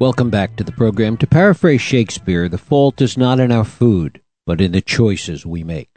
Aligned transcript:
Welcome 0.00 0.30
back 0.30 0.54
to 0.54 0.62
the 0.62 0.70
program. 0.70 1.16
To 1.16 1.26
paraphrase 1.26 1.80
Shakespeare, 1.80 2.48
the 2.48 2.56
fault 2.56 3.00
is 3.00 3.18
not 3.18 3.40
in 3.40 3.50
our 3.50 3.64
food, 3.64 4.20
but 4.46 4.60
in 4.60 4.70
the 4.70 4.80
choices 4.80 5.44
we 5.44 5.64
make. 5.64 5.90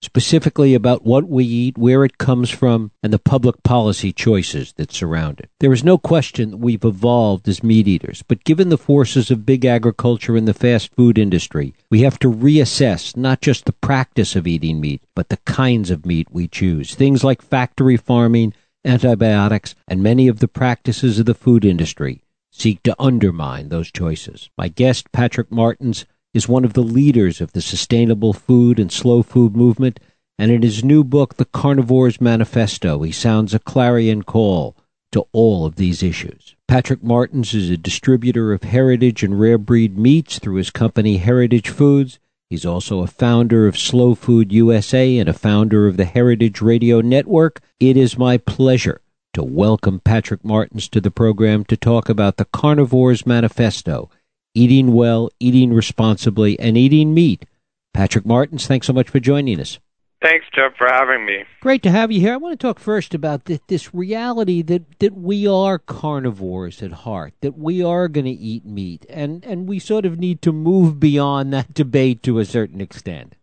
Specifically 0.00 0.72
about 0.72 1.04
what 1.04 1.28
we 1.28 1.44
eat, 1.44 1.76
where 1.76 2.02
it 2.02 2.16
comes 2.16 2.48
from, 2.48 2.92
and 3.02 3.12
the 3.12 3.18
public 3.18 3.62
policy 3.62 4.10
choices 4.10 4.72
that 4.78 4.90
surround 4.90 5.38
it. 5.38 5.50
There 5.60 5.74
is 5.74 5.84
no 5.84 5.98
question 5.98 6.52
that 6.52 6.56
we've 6.56 6.82
evolved 6.82 7.46
as 7.46 7.62
meat 7.62 7.86
eaters, 7.86 8.22
but 8.26 8.42
given 8.44 8.70
the 8.70 8.78
forces 8.78 9.30
of 9.30 9.44
big 9.44 9.66
agriculture 9.66 10.34
and 10.34 10.48
the 10.48 10.54
fast 10.54 10.94
food 10.94 11.18
industry, 11.18 11.74
we 11.90 12.00
have 12.00 12.18
to 12.20 12.32
reassess 12.32 13.18
not 13.18 13.42
just 13.42 13.66
the 13.66 13.74
practice 13.74 14.34
of 14.34 14.46
eating 14.46 14.80
meat, 14.80 15.02
but 15.14 15.28
the 15.28 15.36
kinds 15.44 15.90
of 15.90 16.06
meat 16.06 16.28
we 16.30 16.48
choose. 16.48 16.94
Things 16.94 17.22
like 17.22 17.42
factory 17.42 17.98
farming, 17.98 18.54
antibiotics, 18.82 19.74
and 19.86 20.02
many 20.02 20.26
of 20.26 20.38
the 20.38 20.48
practices 20.48 21.18
of 21.18 21.26
the 21.26 21.34
food 21.34 21.66
industry 21.66 22.22
seek 22.52 22.82
to 22.82 22.94
undermine 22.98 23.68
those 23.68 23.90
choices. 23.90 24.50
My 24.56 24.68
guest, 24.68 25.10
Patrick 25.10 25.50
Martins, 25.50 26.04
is 26.34 26.48
one 26.48 26.64
of 26.64 26.74
the 26.74 26.82
leaders 26.82 27.40
of 27.40 27.52
the 27.52 27.62
sustainable 27.62 28.32
food 28.32 28.78
and 28.78 28.92
slow 28.92 29.22
food 29.22 29.56
movement, 29.56 29.98
and 30.38 30.50
in 30.50 30.62
his 30.62 30.84
new 30.84 31.02
book, 31.02 31.36
The 31.36 31.44
Carnivore's 31.44 32.20
Manifesto, 32.20 33.02
he 33.02 33.12
sounds 33.12 33.54
a 33.54 33.58
clarion 33.58 34.22
call 34.22 34.76
to 35.12 35.26
all 35.32 35.66
of 35.66 35.76
these 35.76 36.02
issues. 36.02 36.54
Patrick 36.68 37.02
Martins 37.02 37.52
is 37.52 37.68
a 37.68 37.76
distributor 37.76 38.52
of 38.52 38.62
heritage 38.62 39.22
and 39.22 39.38
rare 39.38 39.58
breed 39.58 39.98
meats 39.98 40.38
through 40.38 40.56
his 40.56 40.70
company 40.70 41.18
Heritage 41.18 41.68
Foods. 41.68 42.18
He's 42.48 42.64
also 42.64 43.00
a 43.00 43.06
founder 43.06 43.66
of 43.66 43.78
Slow 43.78 44.14
Food 44.14 44.52
USA 44.52 45.18
and 45.18 45.28
a 45.28 45.34
founder 45.34 45.86
of 45.86 45.96
the 45.96 46.06
Heritage 46.06 46.62
Radio 46.62 47.00
Network. 47.00 47.60
It 47.78 47.96
is 47.96 48.16
my 48.16 48.38
pleasure 48.38 49.02
to 49.32 49.42
welcome 49.42 50.00
Patrick 50.00 50.44
Martins 50.44 50.88
to 50.90 51.00
the 51.00 51.10
program 51.10 51.64
to 51.64 51.76
talk 51.76 52.08
about 52.08 52.36
the 52.36 52.44
Carnivore's 52.44 53.26
Manifesto 53.26 54.10
eating 54.54 54.92
well, 54.92 55.30
eating 55.40 55.72
responsibly, 55.72 56.58
and 56.58 56.76
eating 56.76 57.14
meat. 57.14 57.46
Patrick 57.94 58.26
Martins, 58.26 58.66
thanks 58.66 58.86
so 58.86 58.92
much 58.92 59.08
for 59.08 59.20
joining 59.20 59.60
us. 59.60 59.78
Thanks, 60.22 60.46
Jeff, 60.54 60.76
for 60.76 60.86
having 60.86 61.26
me. 61.26 61.44
Great 61.60 61.82
to 61.82 61.90
have 61.90 62.12
you 62.12 62.20
here. 62.20 62.34
I 62.34 62.36
want 62.36 62.58
to 62.58 62.66
talk 62.66 62.78
first 62.78 63.12
about 63.12 63.46
this, 63.46 63.58
this 63.66 63.92
reality 63.92 64.62
that, 64.62 65.00
that 65.00 65.16
we 65.16 65.48
are 65.48 65.80
carnivores 65.80 66.80
at 66.80 66.92
heart, 66.92 67.34
that 67.40 67.58
we 67.58 67.82
are 67.82 68.06
going 68.06 68.26
to 68.26 68.30
eat 68.30 68.64
meat, 68.64 69.04
and, 69.08 69.44
and 69.44 69.68
we 69.68 69.80
sort 69.80 70.06
of 70.06 70.18
need 70.18 70.40
to 70.42 70.52
move 70.52 71.00
beyond 71.00 71.52
that 71.52 71.74
debate 71.74 72.22
to 72.22 72.38
a 72.38 72.44
certain 72.44 72.80
extent. 72.80 73.34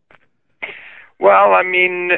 Well, 1.21 1.53
I 1.53 1.63
mean, 1.63 2.11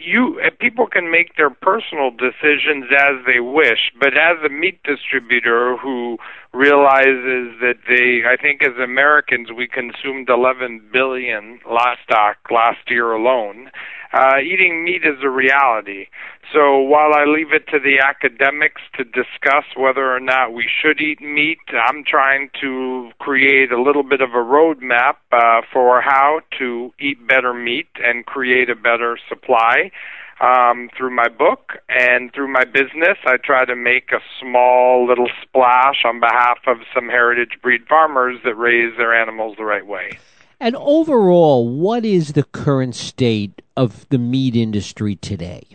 you 0.00 0.40
people 0.58 0.88
can 0.88 1.08
make 1.08 1.36
their 1.36 1.50
personal 1.50 2.10
decisions 2.10 2.86
as 2.90 3.24
they 3.24 3.38
wish, 3.38 3.92
but 4.00 4.16
as 4.16 4.38
a 4.44 4.48
meat 4.48 4.82
distributor 4.82 5.76
who 5.76 6.18
realizes 6.52 7.54
that 7.60 7.76
they, 7.88 8.28
I 8.28 8.36
think 8.36 8.64
as 8.64 8.76
Americans, 8.82 9.50
we 9.56 9.68
consumed 9.68 10.28
11 10.28 10.90
billion 10.92 11.60
livestock 11.64 12.38
last 12.50 12.90
year 12.90 13.12
alone. 13.12 13.70
Uh, 14.12 14.38
eating 14.42 14.84
meat 14.84 15.02
is 15.04 15.22
a 15.22 15.28
reality. 15.28 16.06
So 16.52 16.78
while 16.78 17.14
I 17.14 17.24
leave 17.26 17.52
it 17.52 17.68
to 17.68 17.78
the 17.78 18.00
academics 18.00 18.82
to 18.96 19.04
discuss 19.04 19.64
whether 19.76 20.12
or 20.12 20.18
not 20.18 20.52
we 20.52 20.68
should 20.68 21.00
eat 21.00 21.20
meat, 21.20 21.60
I'm 21.72 22.02
trying 22.04 22.50
to 22.60 23.12
create 23.20 23.70
a 23.70 23.80
little 23.80 24.02
bit 24.02 24.20
of 24.20 24.30
a 24.30 24.42
roadmap 24.42 25.16
uh, 25.30 25.62
for 25.72 26.00
how 26.00 26.40
to 26.58 26.92
eat 26.98 27.24
better 27.26 27.54
meat 27.54 27.88
and 28.04 28.26
create 28.26 28.68
a 28.68 28.74
better 28.74 29.16
supply. 29.28 29.92
Um, 30.40 30.88
through 30.96 31.14
my 31.14 31.28
book 31.28 31.74
and 31.90 32.32
through 32.32 32.50
my 32.50 32.64
business, 32.64 33.18
I 33.26 33.36
try 33.36 33.66
to 33.66 33.76
make 33.76 34.10
a 34.10 34.20
small 34.40 35.06
little 35.06 35.28
splash 35.42 36.02
on 36.04 36.18
behalf 36.18 36.60
of 36.66 36.78
some 36.94 37.08
heritage 37.08 37.58
breed 37.62 37.82
farmers 37.86 38.38
that 38.44 38.54
raise 38.54 38.96
their 38.96 39.14
animals 39.14 39.56
the 39.58 39.64
right 39.64 39.86
way. 39.86 40.18
And 40.60 40.76
overall, 40.76 41.66
what 41.66 42.04
is 42.04 42.34
the 42.34 42.42
current 42.42 42.94
state 42.94 43.62
of 43.78 44.06
the 44.10 44.18
meat 44.18 44.54
industry 44.54 45.16
today? 45.16 45.66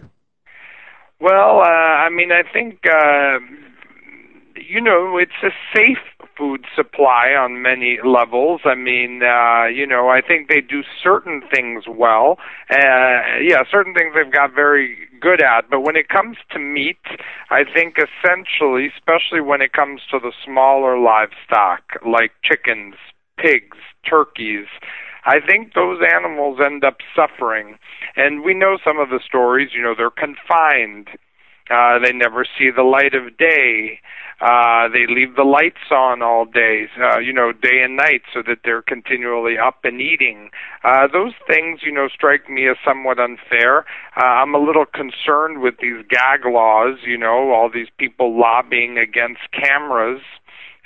Well, 1.20 1.62
uh, 1.62 1.64
I 2.06 2.10
mean, 2.10 2.32
I 2.32 2.44
think 2.44 2.82
uh, 2.86 3.40
you 4.56 4.80
know 4.80 5.18
it's 5.18 5.32
a 5.42 5.50
safe 5.76 5.98
food 6.38 6.66
supply 6.76 7.30
on 7.30 7.64
many 7.64 7.98
levels. 8.04 8.62
I 8.66 8.76
mean, 8.76 9.24
uh, 9.24 9.66
you 9.66 9.88
know, 9.88 10.10
I 10.10 10.22
think 10.22 10.50
they 10.50 10.62
do 10.62 10.84
certain 11.02 11.42
things 11.52 11.86
well. 11.88 12.38
Uh, 12.70 13.40
yeah, 13.42 13.64
certain 13.72 13.94
things 13.96 14.14
they've 14.16 14.32
got 14.32 14.54
very 14.54 14.98
good 15.20 15.42
at. 15.42 15.70
But 15.70 15.82
when 15.82 15.96
it 15.96 16.10
comes 16.10 16.38
to 16.52 16.60
meat, 16.60 17.00
I 17.50 17.64
think 17.64 17.96
essentially, 17.98 18.92
especially 18.96 19.42
when 19.42 19.62
it 19.62 19.74
comes 19.74 20.02
to 20.12 20.20
the 20.20 20.34
smaller 20.46 21.00
livestock 21.00 21.82
like 22.06 22.34
chickens, 22.44 22.96
pigs, 23.38 23.78
turkeys, 24.08 24.68
I 25.26 25.40
think 25.40 25.74
those 25.74 26.00
animals 26.14 26.60
end 26.64 26.84
up 26.84 26.98
suffering. 27.16 27.78
And 28.16 28.44
we 28.44 28.54
know 28.54 28.78
some 28.84 29.00
of 29.00 29.10
the 29.10 29.20
stories, 29.26 29.70
you 29.74 29.82
know, 29.82 29.96
they're 29.98 30.12
confined. 30.12 31.10
Uh, 31.70 31.98
they 31.98 32.14
never 32.14 32.46
see 32.46 32.70
the 32.70 32.84
light 32.84 33.16
of 33.16 33.38
day. 33.38 34.00
Uh, 34.40 34.88
they 34.90 35.08
leave 35.08 35.36
the 35.36 35.44
lights 35.44 35.90
on 35.90 36.22
all 36.22 36.46
day, 36.46 36.88
uh, 37.02 37.18
you 37.18 37.34
know, 37.34 37.52
day 37.52 37.82
and 37.84 37.96
night, 37.96 38.22
so 38.34 38.44
that 38.46 38.60
they're 38.64 38.84
continually 38.84 39.58
up 39.58 39.80
and 39.84 40.00
eating. 40.00 40.52
Uh, 40.84 41.08
those 41.12 41.32
things, 41.48 41.80
you 41.84 41.92
know, 41.92 42.08
strike 42.08 42.48
me 42.50 42.68
as 42.68 42.76
somewhat 42.86 43.18
unfair. 43.18 43.80
Uh, 44.16 44.26
I'm 44.26 44.54
a 44.54 44.60
little 44.60 44.86
concerned 44.86 45.62
with 45.62 45.76
these 45.82 46.06
gag 46.08 46.46
laws, 46.46 47.00
you 47.04 47.18
know, 47.18 47.52
all 47.52 47.70
these 47.74 47.90
people 47.98 48.38
lobbying 48.38 49.00
against 49.00 49.42
cameras 49.52 50.22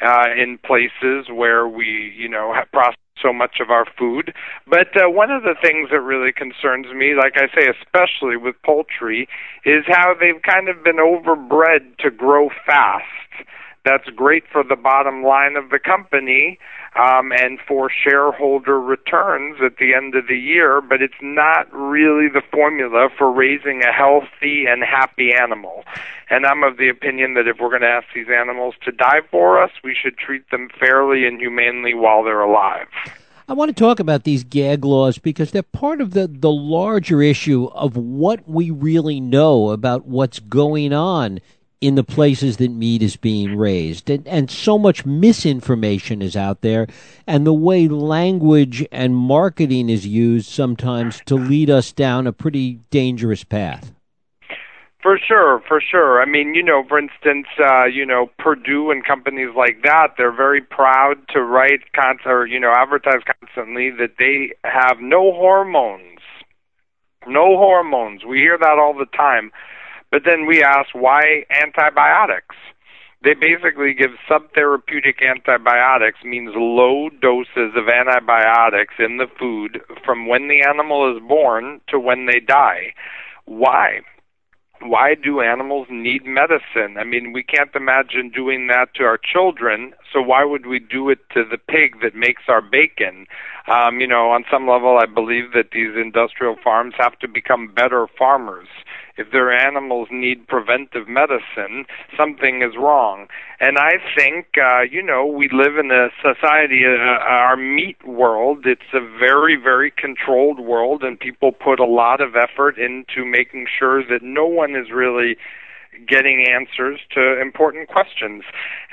in 0.01 0.57
places 0.57 1.27
where 1.31 1.67
we, 1.67 2.13
you 2.17 2.29
know, 2.29 2.53
have 2.53 2.71
process 2.71 2.95
so 3.21 3.33
much 3.33 3.59
of 3.59 3.69
our 3.69 3.85
food. 3.97 4.33
But 4.67 4.95
uh, 4.95 5.09
one 5.09 5.31
of 5.31 5.43
the 5.43 5.55
things 5.61 5.89
that 5.91 6.01
really 6.01 6.31
concerns 6.31 6.87
me, 6.93 7.15
like 7.15 7.33
I 7.35 7.47
say, 7.53 7.67
especially 7.67 8.37
with 8.37 8.55
poultry, 8.63 9.27
is 9.65 9.83
how 9.87 10.13
they've 10.19 10.41
kind 10.41 10.69
of 10.69 10.83
been 10.83 10.97
overbred 10.97 11.97
to 11.99 12.11
grow 12.11 12.49
fast. 12.65 13.03
That's 13.85 14.07
great 14.09 14.43
for 14.51 14.63
the 14.63 14.75
bottom 14.75 15.23
line 15.23 15.55
of 15.55 15.69
the 15.69 15.79
company 15.79 16.59
um, 16.95 17.31
and 17.31 17.59
for 17.65 17.89
shareholder 17.89 18.79
returns 18.79 19.57
at 19.63 19.77
the 19.77 19.93
end 19.93 20.15
of 20.15 20.27
the 20.27 20.37
year, 20.37 20.81
but 20.81 21.01
it's 21.01 21.21
not 21.21 21.71
really 21.71 22.27
the 22.27 22.41
formula 22.51 23.09
for 23.17 23.31
raising 23.31 23.83
a 23.83 23.91
healthy 23.91 24.65
and 24.67 24.83
happy 24.83 25.31
animal. 25.33 25.83
And 26.29 26.45
I'm 26.45 26.63
of 26.63 26.77
the 26.77 26.89
opinion 26.89 27.35
that 27.35 27.47
if 27.47 27.57
we're 27.59 27.69
going 27.69 27.81
to 27.81 27.87
ask 27.87 28.07
these 28.13 28.27
animals 28.29 28.75
to 28.83 28.91
die 28.91 29.21
for 29.31 29.61
us, 29.61 29.71
we 29.83 29.95
should 29.95 30.17
treat 30.17 30.49
them 30.51 30.69
fairly 30.79 31.25
and 31.25 31.39
humanely 31.39 31.93
while 31.93 32.23
they're 32.23 32.41
alive. 32.41 32.87
I 33.47 33.53
want 33.53 33.75
to 33.75 33.83
talk 33.83 33.99
about 33.99 34.25
these 34.25 34.43
gag 34.43 34.85
laws 34.85 35.17
because 35.17 35.49
they're 35.49 35.63
part 35.63 36.01
of 36.01 36.11
the, 36.11 36.27
the 36.27 36.51
larger 36.51 37.21
issue 37.23 37.65
of 37.73 37.97
what 37.97 38.47
we 38.47 38.69
really 38.69 39.19
know 39.19 39.71
about 39.71 40.05
what's 40.05 40.37
going 40.39 40.93
on 40.93 41.39
in 41.81 41.95
the 41.95 42.03
places 42.03 42.57
that 42.57 42.71
meat 42.71 43.01
is 43.01 43.15
being 43.15 43.57
raised. 43.57 44.09
And, 44.09 44.27
and 44.27 44.51
so 44.51 44.77
much 44.77 45.05
misinformation 45.05 46.21
is 46.21 46.35
out 46.35 46.61
there, 46.61 46.87
and 47.25 47.45
the 47.45 47.53
way 47.53 47.87
language 47.87 48.85
and 48.91 49.15
marketing 49.15 49.89
is 49.89 50.05
used 50.05 50.49
sometimes 50.49 51.21
to 51.25 51.35
lead 51.35 51.69
us 51.69 51.91
down 51.91 52.27
a 52.27 52.33
pretty 52.33 52.79
dangerous 52.89 53.43
path. 53.43 53.93
For 55.01 55.17
sure, 55.17 55.63
for 55.65 55.79
sure. 55.79 56.21
I 56.21 56.25
mean, 56.25 56.53
you 56.53 56.63
know, 56.63 56.83
for 56.83 56.99
instance, 56.99 57.47
uh, 57.57 57.85
you 57.85 58.05
know, 58.05 58.29
Perdue 58.37 58.91
and 58.91 59.05
companies 59.05 59.55
like 59.55 59.81
that, 59.83 60.15
they're 60.17 60.35
very 60.35 60.59
proud 60.59 61.25
to 61.29 61.41
write 61.41 61.79
or 62.25 62.45
you 62.45 62.59
know, 62.59 62.73
advertise 62.75 63.21
constantly 63.39 63.91
that 63.91 64.15
they 64.19 64.51
have 64.65 64.99
no 64.99 65.31
hormones. 65.31 66.19
No 67.27 67.57
hormones. 67.57 68.25
We 68.25 68.39
hear 68.39 68.57
that 68.57 68.77
all 68.77 68.93
the 68.93 69.05
time. 69.05 69.51
But 70.11 70.23
then 70.25 70.45
we 70.45 70.63
ask 70.63 70.89
why 70.93 71.45
antibiotics? 71.49 72.55
They 73.21 73.33
basically 73.33 73.93
give 73.93 74.11
subtherapeutic 74.29 75.21
antibiotics, 75.21 76.19
means 76.23 76.51
low 76.55 77.09
doses 77.09 77.75
of 77.75 77.89
antibiotics 77.89 78.93
in 78.97 79.17
the 79.17 79.27
food 79.37 79.81
from 80.05 80.27
when 80.27 80.47
the 80.47 80.61
animal 80.61 81.15
is 81.15 81.21
born 81.27 81.81
to 81.89 81.99
when 81.99 82.27
they 82.27 82.39
die. 82.39 82.93
Why? 83.45 84.01
why 84.81 85.15
do 85.15 85.41
animals 85.41 85.87
need 85.89 86.25
medicine? 86.25 86.97
I 86.97 87.03
mean, 87.03 87.33
we 87.33 87.43
can't 87.43 87.73
imagine 87.75 88.29
doing 88.29 88.67
that 88.67 88.93
to 88.95 89.03
our 89.03 89.17
children, 89.17 89.93
so 90.11 90.21
why 90.21 90.43
would 90.45 90.65
we 90.65 90.79
do 90.79 91.09
it 91.09 91.19
to 91.33 91.43
the 91.43 91.57
pig 91.57 92.01
that 92.01 92.15
makes 92.15 92.43
our 92.47 92.61
bacon? 92.61 93.25
Um, 93.67 93.99
you 93.99 94.07
know, 94.07 94.31
on 94.31 94.45
some 94.51 94.67
level, 94.67 94.97
I 94.97 95.05
believe 95.05 95.51
that 95.53 95.71
these 95.73 95.95
industrial 95.95 96.55
farms 96.63 96.93
have 96.97 97.19
to 97.19 97.27
become 97.27 97.73
better 97.73 98.07
farmers 98.17 98.67
if 99.19 99.31
their 99.31 99.51
animals 99.51 100.07
need 100.09 100.47
preventive 100.47 101.09
medicine, 101.09 101.85
something 102.15 102.61
is 102.61 102.77
wrong. 102.77 103.27
And 103.59 103.77
I 103.77 103.99
think, 104.15 104.55
uh, 104.57 104.83
you 104.89 105.03
know, 105.03 105.25
we 105.25 105.49
live 105.51 105.77
in 105.77 105.91
a 105.91 106.07
society, 106.23 106.83
uh, 106.85 107.19
our 107.19 107.57
meat 107.57 107.97
world, 108.07 108.65
it's 108.65 108.93
a 108.93 109.01
very, 109.01 109.57
very 109.57 109.91
controlled 109.91 110.59
world, 110.59 111.03
and 111.03 111.19
people 111.19 111.51
put 111.51 111.81
a 111.81 111.85
lot 111.85 112.21
of 112.21 112.37
effort 112.37 112.77
into 112.77 113.25
making 113.25 113.67
sure 113.77 114.03
that 114.07 114.23
no 114.23 114.45
one 114.45 114.73
is 114.73 114.89
really 114.89 115.35
getting 116.07 116.45
answers 116.47 117.01
to 117.11 117.41
important 117.41 117.89
questions. 117.89 118.43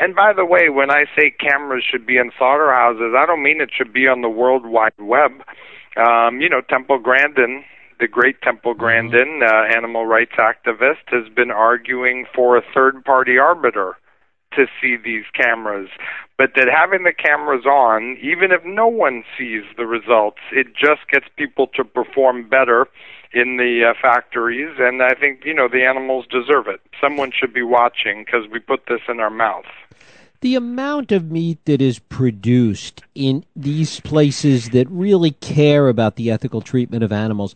And 0.01 0.17
by 0.17 0.33
the 0.33 0.45
way, 0.45 0.71
when 0.71 0.91
I 0.91 1.05
say 1.17 1.31
cameras 1.31 1.85
should 1.89 2.05
be 2.05 2.17
in 2.17 2.33
slaughterhouses, 2.37 3.15
I 3.17 3.27
don't 3.27 3.45
mean 3.45 3.61
it 3.61 3.71
should 3.73 3.93
be 3.93 4.09
on 4.09 4.23
the 4.23 4.29
World 4.29 4.67
Wide 4.67 4.99
Web. 4.99 5.43
Um, 5.97 6.41
you 6.41 6.49
know, 6.49 6.63
Temple 6.69 6.99
Grandin, 6.99 7.65
the 7.99 8.09
great 8.09 8.43
Temple 8.43 8.73
mm-hmm. 8.73 8.81
Grandin, 8.81 9.41
uh, 9.43 9.75
animal 9.75 10.07
rights 10.07 10.37
activist, 10.39 11.09
has 11.09 11.29
been 11.35 11.51
arguing 11.51 12.27
for 12.35 12.57
a 12.57 12.63
third 12.75 13.05
party 13.05 13.39
arbiter 13.39 13.97
to 14.53 14.67
see 14.81 14.97
these 14.97 15.25
cameras, 15.35 15.89
but 16.39 16.53
that 16.57 16.69
having 16.69 17.05
the 17.05 17.13
cameras 17.13 17.67
on, 17.67 18.17
even 18.23 18.53
if 18.53 18.65
no 18.65 18.87
one 18.87 19.23
sees 19.37 19.65
the 19.77 19.87
results, 19.87 20.39
it 20.51 20.69
just 20.75 21.09
gets 21.11 21.27
people 21.37 21.67
to 21.75 21.85
perform 21.85 22.49
better 22.49 22.89
in 23.33 23.59
the 23.59 23.85
uh, 23.91 23.95
factories, 24.01 24.77
and 24.79 25.03
I 25.03 25.15
think 25.15 25.45
you 25.45 25.53
know 25.53 25.69
the 25.69 25.85
animals 25.85 26.27
deserve 26.31 26.69
it. 26.69 26.81
Someone 27.01 27.33
should 27.39 27.53
be 27.53 27.63
watching 27.63 28.25
because 28.25 28.49
we 28.51 28.61
put 28.61 28.87
this 28.89 29.01
in 29.09 29.21
our 29.21 29.31
mouth. 29.31 29.67
The 30.41 30.55
amount 30.55 31.13
of 31.13 31.31
meat 31.31 31.65
that 31.65 31.83
is 31.83 31.99
produced 31.99 33.03
in 33.15 33.45
these 33.55 34.01
places 34.01 34.71
that 34.71 34.89
really 34.89 35.33
care 35.33 35.89
about 35.89 36.17
the 36.17 36.31
ethical 36.31 36.61
treatment 36.61 37.03
of 37.03 37.13
animals 37.13 37.55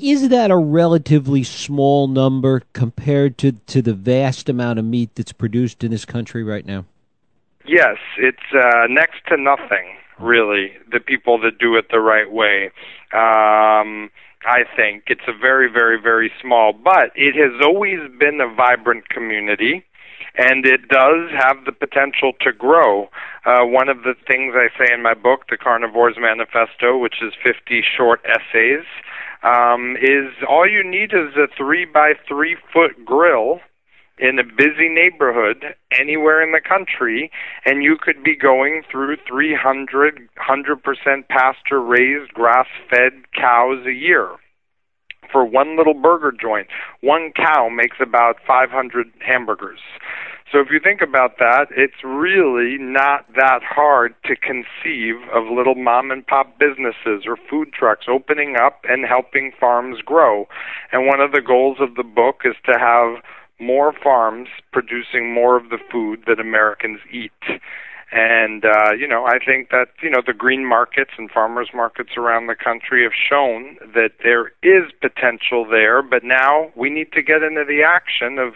is 0.00 0.28
that 0.30 0.50
a 0.50 0.56
relatively 0.56 1.44
small 1.44 2.08
number 2.08 2.62
compared 2.72 3.38
to, 3.38 3.52
to 3.52 3.82
the 3.82 3.94
vast 3.94 4.48
amount 4.48 4.78
of 4.78 4.84
meat 4.84 5.10
that's 5.14 5.32
produced 5.32 5.84
in 5.84 5.90
this 5.90 6.04
country 6.04 6.42
right 6.42 6.64
now? 6.64 6.84
Yes, 7.66 7.96
it's 8.18 8.38
uh, 8.54 8.86
next 8.88 9.26
to 9.28 9.36
nothing, 9.36 9.96
really, 10.18 10.72
the 10.90 11.00
people 11.00 11.40
that 11.40 11.58
do 11.58 11.76
it 11.76 11.86
the 11.90 12.00
right 12.00 12.30
way. 12.30 12.66
Um, 13.12 14.10
I 14.46 14.64
think 14.74 15.04
it's 15.08 15.28
a 15.28 15.38
very, 15.38 15.70
very, 15.70 16.00
very 16.00 16.32
small, 16.40 16.72
but 16.72 17.12
it 17.14 17.34
has 17.36 17.60
always 17.62 17.98
been 18.18 18.40
a 18.40 18.52
vibrant 18.52 19.08
community 19.08 19.84
and 20.36 20.64
it 20.64 20.88
does 20.88 21.30
have 21.36 21.64
the 21.64 21.72
potential 21.72 22.32
to 22.40 22.52
grow. 22.52 23.08
Uh, 23.44 23.64
one 23.64 23.88
of 23.88 24.02
the 24.02 24.14
things 24.26 24.54
I 24.56 24.68
say 24.78 24.92
in 24.92 25.02
my 25.02 25.14
book, 25.14 25.46
The 25.48 25.56
Carnivore's 25.56 26.16
Manifesto, 26.18 26.96
which 26.96 27.16
is 27.22 27.32
50 27.42 27.82
short 27.96 28.20
essays, 28.24 28.84
um, 29.42 29.96
is 29.96 30.32
all 30.48 30.68
you 30.68 30.82
need 30.84 31.12
is 31.12 31.34
a 31.36 31.48
three 31.56 31.84
by 31.84 32.12
three 32.28 32.56
foot 32.72 33.04
grill 33.04 33.60
in 34.20 34.38
a 34.38 34.44
busy 34.44 34.88
neighborhood 34.88 35.74
anywhere 35.98 36.42
in 36.42 36.52
the 36.52 36.60
country, 36.60 37.30
and 37.64 37.82
you 37.82 37.96
could 37.98 38.22
be 38.22 38.36
going 38.36 38.82
through 38.90 39.16
300, 39.26 40.28
100% 40.36 41.28
pasture 41.28 41.80
raised, 41.80 42.32
grass 42.34 42.66
fed 42.90 43.12
cows 43.34 43.86
a 43.86 43.92
year. 43.92 44.28
For 45.32 45.44
one 45.44 45.76
little 45.76 45.94
burger 45.94 46.32
joint, 46.32 46.66
one 47.00 47.32
cow 47.34 47.68
makes 47.70 47.96
about 48.00 48.36
500 48.46 49.06
hamburgers. 49.20 49.80
So 50.52 50.58
if 50.58 50.68
you 50.70 50.80
think 50.82 51.00
about 51.00 51.38
that, 51.38 51.66
it's 51.70 52.02
really 52.02 52.76
not 52.76 53.24
that 53.34 53.60
hard 53.62 54.14
to 54.24 54.34
conceive 54.34 55.16
of 55.32 55.44
little 55.46 55.76
mom 55.76 56.10
and 56.10 56.26
pop 56.26 56.58
businesses 56.58 57.24
or 57.24 57.36
food 57.48 57.72
trucks 57.72 58.06
opening 58.08 58.56
up 58.56 58.84
and 58.88 59.06
helping 59.06 59.52
farms 59.58 60.00
grow. 60.04 60.48
And 60.90 61.06
one 61.06 61.20
of 61.20 61.30
the 61.30 61.40
goals 61.40 61.78
of 61.80 61.94
the 61.94 62.02
book 62.02 62.42
is 62.44 62.56
to 62.66 62.78
have 62.78 63.22
more 63.60 63.92
farms 63.92 64.48
producing 64.72 65.32
more 65.32 65.56
of 65.56 65.68
the 65.68 65.78
food 65.90 66.24
that 66.26 66.40
Americans 66.40 66.98
eat. 67.12 67.60
And 68.10 68.64
uh, 68.64 68.92
you 68.98 69.06
know, 69.06 69.24
I 69.26 69.38
think 69.38 69.70
that 69.70 69.90
you 70.02 70.10
know 70.10 70.20
the 70.26 70.32
green 70.32 70.66
markets 70.66 71.12
and 71.16 71.30
farmers 71.30 71.68
markets 71.72 72.16
around 72.16 72.48
the 72.48 72.56
country 72.56 73.04
have 73.04 73.12
shown 73.14 73.76
that 73.94 74.14
there 74.24 74.48
is 74.64 74.90
potential 75.00 75.64
there, 75.64 76.02
but 76.02 76.24
now 76.24 76.72
we 76.74 76.90
need 76.90 77.12
to 77.12 77.22
get 77.22 77.44
into 77.44 77.64
the 77.64 77.84
action 77.84 78.40
of 78.40 78.54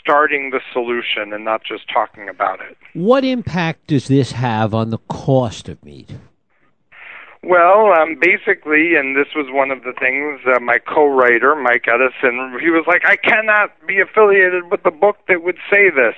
starting 0.00 0.50
the 0.50 0.60
solution 0.72 1.32
and 1.32 1.44
not 1.44 1.62
just 1.64 1.88
talking 1.92 2.28
about 2.28 2.60
it. 2.60 2.76
What 2.94 3.24
impact 3.24 3.86
does 3.86 4.08
this 4.08 4.32
have 4.32 4.74
on 4.74 4.90
the 4.90 4.98
cost 5.08 5.68
of 5.68 5.82
meat? 5.84 6.10
Well, 7.42 7.92
um, 7.92 8.16
basically, 8.20 8.96
and 8.96 9.16
this 9.16 9.28
was 9.34 9.46
one 9.48 9.70
of 9.70 9.82
the 9.82 9.94
things 9.98 10.40
uh, 10.46 10.60
my 10.60 10.78
co-writer 10.78 11.56
Mike 11.56 11.86
Edison, 11.88 12.58
he 12.60 12.68
was 12.68 12.84
like, 12.86 13.02
"I 13.06 13.16
cannot 13.16 13.70
be 13.86 13.98
affiliated 13.98 14.70
with 14.70 14.82
the 14.82 14.90
book 14.90 15.16
that 15.28 15.42
would 15.42 15.56
say 15.72 15.88
this." 15.88 16.16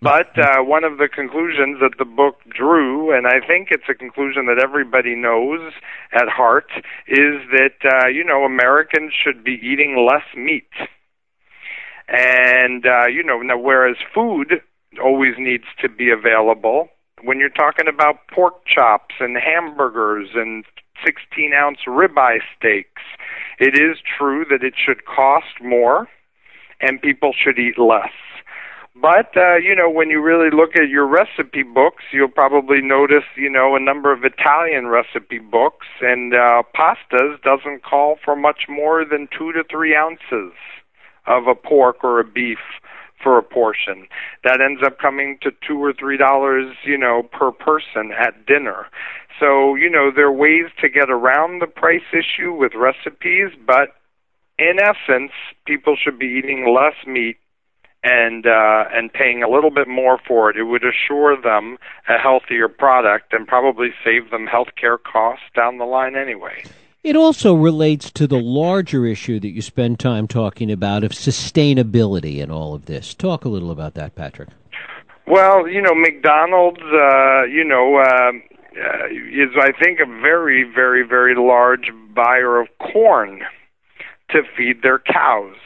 But 0.00 0.38
uh, 0.38 0.62
one 0.62 0.84
of 0.84 0.98
the 0.98 1.08
conclusions 1.08 1.78
that 1.80 1.96
the 1.98 2.04
book 2.04 2.36
drew, 2.48 3.10
and 3.16 3.26
I 3.26 3.40
think 3.40 3.68
it's 3.70 3.88
a 3.88 3.94
conclusion 3.94 4.44
that 4.46 4.62
everybody 4.62 5.14
knows 5.14 5.72
at 6.12 6.28
heart, 6.28 6.70
is 7.08 7.40
that 7.52 7.80
uh, 7.84 8.08
you 8.08 8.24
know 8.24 8.44
Americans 8.44 9.12
should 9.12 9.44
be 9.44 9.58
eating 9.62 10.06
less 10.06 10.24
meat. 10.36 10.68
And, 12.08 12.86
uh, 12.86 13.06
you 13.06 13.22
know, 13.22 13.40
now 13.40 13.58
whereas 13.58 13.96
food 14.14 14.60
always 15.02 15.34
needs 15.38 15.64
to 15.80 15.88
be 15.88 16.10
available, 16.10 16.88
when 17.22 17.38
you're 17.38 17.48
talking 17.48 17.88
about 17.88 18.28
pork 18.32 18.66
chops 18.66 19.14
and 19.20 19.36
hamburgers 19.36 20.28
and 20.34 20.64
16 21.04 21.52
ounce 21.54 21.78
ribeye 21.86 22.40
steaks, 22.56 23.02
it 23.58 23.74
is 23.74 23.98
true 24.18 24.44
that 24.50 24.62
it 24.62 24.74
should 24.76 25.04
cost 25.06 25.60
more 25.62 26.08
and 26.80 27.00
people 27.00 27.32
should 27.32 27.58
eat 27.58 27.78
less. 27.78 28.12
But 29.00 29.36
uh, 29.36 29.56
you 29.56 29.74
know, 29.74 29.90
when 29.90 30.08
you 30.08 30.22
really 30.22 30.50
look 30.54 30.76
at 30.76 30.88
your 30.88 31.06
recipe 31.06 31.64
books, 31.64 32.04
you'll 32.12 32.28
probably 32.28 32.80
notice, 32.80 33.24
you 33.36 33.50
know, 33.50 33.74
a 33.74 33.80
number 33.80 34.12
of 34.12 34.24
Italian 34.24 34.86
recipe 34.86 35.38
books, 35.38 35.86
and 36.00 36.32
uh, 36.32 36.62
pastas 36.76 37.42
doesn't 37.42 37.82
call 37.82 38.16
for 38.24 38.36
much 38.36 38.66
more 38.68 39.04
than 39.04 39.28
two 39.36 39.52
to 39.52 39.64
three 39.68 39.96
ounces 39.96 40.52
of 41.26 41.46
a 41.46 41.54
pork 41.54 42.02
or 42.02 42.20
a 42.20 42.24
beef 42.24 42.58
for 43.22 43.38
a 43.38 43.42
portion. 43.42 44.06
That 44.44 44.60
ends 44.60 44.82
up 44.84 44.98
coming 44.98 45.38
to 45.42 45.50
two 45.66 45.82
or 45.82 45.92
three 45.92 46.16
dollars, 46.16 46.74
you 46.84 46.98
know, 46.98 47.22
per 47.22 47.50
person 47.52 48.12
at 48.12 48.46
dinner. 48.46 48.86
So, 49.40 49.74
you 49.74 49.90
know, 49.90 50.10
there 50.14 50.26
are 50.26 50.32
ways 50.32 50.70
to 50.80 50.88
get 50.88 51.10
around 51.10 51.60
the 51.60 51.66
price 51.66 52.06
issue 52.12 52.52
with 52.52 52.72
recipes, 52.74 53.50
but 53.66 53.96
in 54.58 54.78
essence, 54.78 55.32
people 55.66 55.96
should 55.96 56.18
be 56.18 56.26
eating 56.26 56.72
less 56.72 56.94
meat 57.06 57.36
and 58.04 58.46
uh, 58.46 58.84
and 58.92 59.12
paying 59.12 59.42
a 59.42 59.48
little 59.48 59.70
bit 59.70 59.88
more 59.88 60.18
for 60.28 60.50
it. 60.50 60.56
It 60.56 60.64
would 60.64 60.84
assure 60.84 61.40
them 61.40 61.78
a 62.08 62.18
healthier 62.18 62.68
product 62.68 63.32
and 63.32 63.48
probably 63.48 63.88
save 64.04 64.30
them 64.30 64.46
health 64.46 64.68
care 64.78 64.98
costs 64.98 65.46
down 65.56 65.78
the 65.78 65.84
line 65.84 66.14
anyway. 66.14 66.62
It 67.04 67.16
also 67.16 67.52
relates 67.52 68.10
to 68.12 68.26
the 68.26 68.40
larger 68.40 69.04
issue 69.04 69.38
that 69.40 69.50
you 69.50 69.60
spend 69.60 70.00
time 70.00 70.26
talking 70.26 70.72
about 70.72 71.04
of 71.04 71.10
sustainability 71.10 72.38
in 72.38 72.50
all 72.50 72.74
of 72.74 72.86
this. 72.86 73.12
Talk 73.12 73.44
a 73.44 73.50
little 73.50 73.70
about 73.70 73.92
that, 73.94 74.14
Patrick. 74.14 74.48
Well, 75.26 75.68
you 75.68 75.82
know, 75.82 75.94
McDonald's, 75.94 76.80
uh, 76.80 77.42
you 77.44 77.62
know, 77.62 77.96
uh, 77.96 78.32
uh, 78.80 79.06
is 79.10 79.50
I 79.60 79.72
think 79.72 80.00
a 80.00 80.06
very, 80.06 80.64
very, 80.64 81.06
very 81.06 81.34
large 81.34 81.90
buyer 82.14 82.58
of 82.58 82.68
corn 82.78 83.42
to 84.30 84.42
feed 84.56 84.80
their 84.82 84.98
cows. 84.98 85.56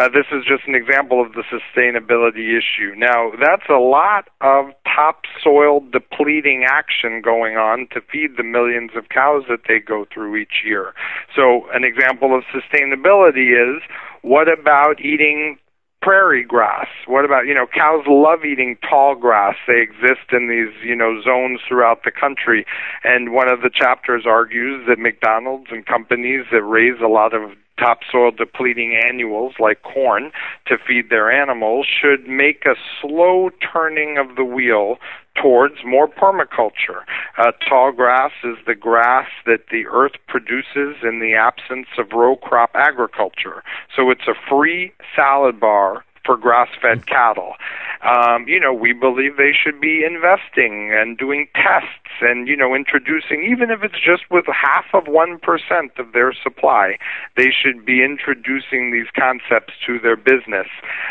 Uh, 0.00 0.08
this 0.08 0.24
is 0.32 0.44
just 0.48 0.66
an 0.66 0.74
example 0.74 1.20
of 1.20 1.34
the 1.34 1.44
sustainability 1.52 2.56
issue. 2.56 2.94
Now, 2.96 3.32
that's 3.38 3.68
a 3.68 3.76
lot 3.78 4.30
of 4.40 4.72
topsoil 4.88 5.80
depleting 5.92 6.64
action 6.66 7.20
going 7.20 7.58
on 7.58 7.86
to 7.92 8.00
feed 8.00 8.38
the 8.38 8.42
millions 8.42 8.92
of 8.96 9.10
cows 9.10 9.42
that 9.50 9.68
they 9.68 9.78
go 9.78 10.06
through 10.10 10.36
each 10.36 10.64
year. 10.64 10.94
So, 11.36 11.68
an 11.74 11.84
example 11.84 12.34
of 12.34 12.44
sustainability 12.48 13.52
is 13.52 13.82
what 14.22 14.48
about 14.48 15.00
eating 15.00 15.58
prairie 16.00 16.44
grass? 16.44 16.88
What 17.06 17.26
about, 17.26 17.44
you 17.46 17.52
know, 17.52 17.66
cows 17.66 18.04
love 18.08 18.46
eating 18.46 18.78
tall 18.88 19.14
grass. 19.14 19.56
They 19.66 19.82
exist 19.82 20.32
in 20.32 20.48
these, 20.48 20.72
you 20.82 20.96
know, 20.96 21.20
zones 21.22 21.60
throughout 21.68 22.04
the 22.04 22.10
country. 22.10 22.64
And 23.04 23.34
one 23.34 23.52
of 23.52 23.60
the 23.60 23.68
chapters 23.68 24.24
argues 24.26 24.86
that 24.88 24.98
McDonald's 24.98 25.66
and 25.70 25.84
companies 25.84 26.46
that 26.52 26.62
raise 26.62 27.02
a 27.04 27.08
lot 27.08 27.34
of 27.34 27.50
topsoil 27.80 28.30
depleting 28.30 29.00
annuals 29.02 29.54
like 29.58 29.82
corn 29.82 30.30
to 30.66 30.76
feed 30.76 31.10
their 31.10 31.30
animals 31.30 31.86
should 31.86 32.28
make 32.28 32.64
a 32.66 32.74
slow 33.00 33.50
turning 33.72 34.18
of 34.18 34.36
the 34.36 34.44
wheel 34.44 34.98
towards 35.40 35.76
more 35.84 36.08
permaculture. 36.08 37.02
Uh, 37.38 37.52
tall 37.68 37.92
grass 37.92 38.32
is 38.44 38.56
the 38.66 38.74
grass 38.74 39.28
that 39.46 39.66
the 39.70 39.86
earth 39.86 40.12
produces 40.28 40.96
in 41.02 41.20
the 41.20 41.34
absence 41.34 41.86
of 41.98 42.12
row 42.12 42.36
crop 42.36 42.70
agriculture. 42.74 43.62
So 43.96 44.10
it's 44.10 44.28
a 44.28 44.34
free 44.48 44.92
salad 45.16 45.58
bar 45.58 46.04
for 46.24 46.36
grass-fed 46.36 47.06
cattle. 47.06 47.54
Um, 48.02 48.46
you 48.48 48.58
know, 48.58 48.72
we 48.72 48.92
believe 48.92 49.36
they 49.36 49.52
should 49.52 49.80
be 49.80 50.04
investing 50.04 50.90
and 50.92 51.18
doing 51.18 51.48
tests 51.54 52.10
and 52.22 52.48
you 52.48 52.56
know 52.56 52.74
introducing, 52.74 53.46
even 53.50 53.70
if 53.70 53.82
it's 53.82 54.00
just 54.02 54.30
with 54.30 54.46
half 54.46 54.86
of 54.94 55.06
one 55.06 55.38
percent 55.38 55.92
of 55.98 56.12
their 56.12 56.32
supply, 56.32 56.96
they 57.36 57.50
should 57.50 57.84
be 57.84 58.02
introducing 58.02 58.90
these 58.90 59.08
concepts 59.14 59.74
to 59.86 59.98
their 59.98 60.16
business. 60.16 60.66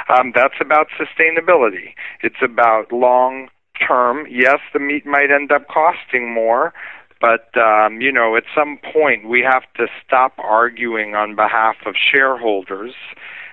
Um, 0.09 0.31
that's 0.33 0.59
about 0.59 0.87
sustainability. 0.99 1.93
It's 2.23 2.41
about 2.41 2.91
long 2.91 3.49
term. 3.87 4.25
Yes, 4.29 4.59
the 4.73 4.79
meat 4.79 5.05
might 5.05 5.31
end 5.31 5.51
up 5.51 5.67
costing 5.67 6.33
more, 6.33 6.73
but 7.21 7.55
um, 7.55 8.01
you 8.01 8.11
know, 8.11 8.35
at 8.35 8.43
some 8.55 8.79
point 8.93 9.27
we 9.27 9.41
have 9.41 9.63
to 9.75 9.87
stop 10.05 10.33
arguing 10.39 11.13
on 11.13 11.35
behalf 11.35 11.75
of 11.85 11.93
shareholders 11.95 12.93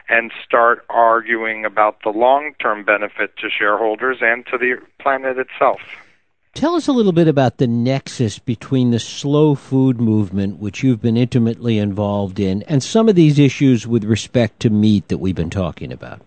and 0.08 0.32
start 0.44 0.84
arguing 0.88 1.64
about 1.64 1.98
the 2.02 2.10
long 2.10 2.54
term 2.60 2.84
benefit 2.84 3.36
to 3.38 3.48
shareholders 3.50 4.18
and 4.20 4.46
to 4.46 4.58
the 4.58 4.76
planet 5.00 5.38
itself. 5.38 5.80
Tell 6.54 6.74
us 6.74 6.88
a 6.88 6.92
little 6.92 7.12
bit 7.12 7.28
about 7.28 7.58
the 7.58 7.66
nexus 7.66 8.38
between 8.38 8.90
the 8.90 8.98
slow 8.98 9.54
food 9.54 10.00
movement, 10.00 10.58
which 10.58 10.82
you've 10.82 11.02
been 11.02 11.16
intimately 11.16 11.76
involved 11.78 12.40
in, 12.40 12.62
and 12.62 12.82
some 12.82 13.10
of 13.10 13.14
these 13.14 13.38
issues 13.38 13.86
with 13.86 14.04
respect 14.04 14.60
to 14.60 14.70
meat 14.70 15.08
that 15.08 15.18
we've 15.18 15.34
been 15.34 15.50
talking 15.50 15.92
about. 15.92 16.22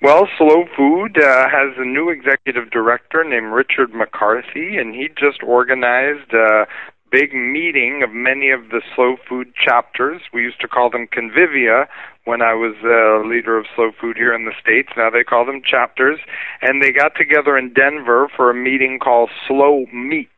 Well, 0.00 0.28
Slow 0.36 0.64
Food 0.76 1.16
uh, 1.16 1.48
has 1.48 1.72
a 1.78 1.84
new 1.84 2.10
executive 2.10 2.70
director 2.70 3.24
named 3.24 3.52
Richard 3.52 3.94
McCarthy, 3.94 4.76
and 4.76 4.94
he 4.94 5.08
just 5.08 5.42
organized 5.42 6.32
a 6.32 6.66
big 7.14 7.32
meeting 7.32 8.02
of 8.02 8.10
many 8.12 8.50
of 8.50 8.70
the 8.70 8.82
Slow 8.96 9.14
Food 9.28 9.54
chapters. 9.54 10.20
We 10.32 10.42
used 10.42 10.60
to 10.62 10.66
call 10.66 10.90
them 10.90 11.06
convivia, 11.06 11.86
when 12.24 12.42
I 12.42 12.54
was 12.54 12.74
uh, 12.82 13.28
leader 13.28 13.56
of 13.56 13.66
Slow 13.76 13.92
Food 14.00 14.16
here 14.16 14.34
in 14.34 14.46
the 14.46 14.52
States. 14.60 14.88
Now 14.96 15.10
they 15.10 15.22
call 15.22 15.46
them 15.46 15.62
chapters. 15.64 16.18
And 16.60 16.82
they 16.82 16.90
got 16.90 17.12
together 17.14 17.56
in 17.56 17.72
Denver 17.72 18.28
for 18.34 18.50
a 18.50 18.54
meeting 18.54 18.98
called 18.98 19.30
Slow 19.46 19.84
Meat. 19.92 20.28